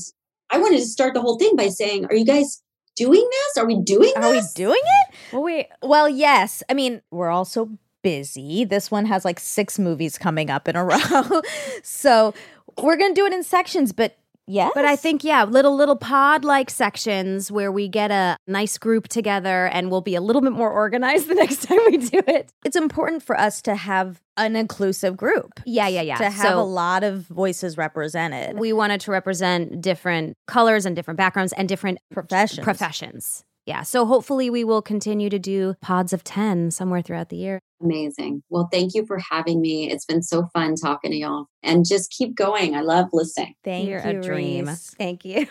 [0.51, 2.62] I wanted to start the whole thing by saying, are you guys
[2.97, 3.62] doing this?
[3.62, 4.24] Are we doing this?
[4.24, 5.14] Are we doing it?
[5.32, 5.68] Well, wait.
[5.82, 6.62] Well, yes.
[6.68, 7.70] I mean, we're also
[8.03, 8.64] busy.
[8.64, 11.43] This one has like six movies coming up in a row.
[11.82, 12.35] so
[12.80, 14.16] we're going to do it in sections, but
[14.47, 14.72] Yes.
[14.74, 19.09] But I think, yeah, little, little pod like sections where we get a nice group
[19.09, 22.51] together and we'll be a little bit more organized the next time we do it.
[22.64, 25.61] it's important for us to have an inclusive group.
[25.64, 26.16] Yeah, yeah, yeah.
[26.16, 28.59] To have So- a lot of voices represented.
[28.59, 32.64] we wanted to represent different colors and different backgrounds and different Professions.
[32.64, 33.45] professions.
[33.67, 33.83] Yeah.
[33.83, 37.61] So hopefully we will continue to do pods of 10 somewhere throughout the year.
[37.83, 38.43] Amazing.
[38.51, 39.91] Well, thank you for having me.
[39.91, 41.47] It's been so fun talking to y'all.
[41.62, 42.75] And just keep going.
[42.75, 43.55] I love listening.
[43.65, 44.67] Thank You're you, a dream.
[44.67, 44.95] Reese.
[44.99, 45.47] Thank you.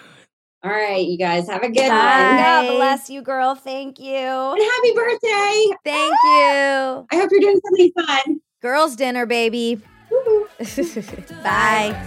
[0.64, 1.90] All right, you guys have a good Bye.
[1.90, 2.38] one.
[2.38, 3.54] God bless you, girl.
[3.54, 4.16] Thank you.
[4.16, 5.66] And happy birthday.
[5.84, 6.38] Thank ah!
[6.38, 7.08] you.
[7.12, 8.42] I hope you're doing something fun.
[8.62, 9.82] Girls' dinner, baby.
[11.44, 12.00] Bye.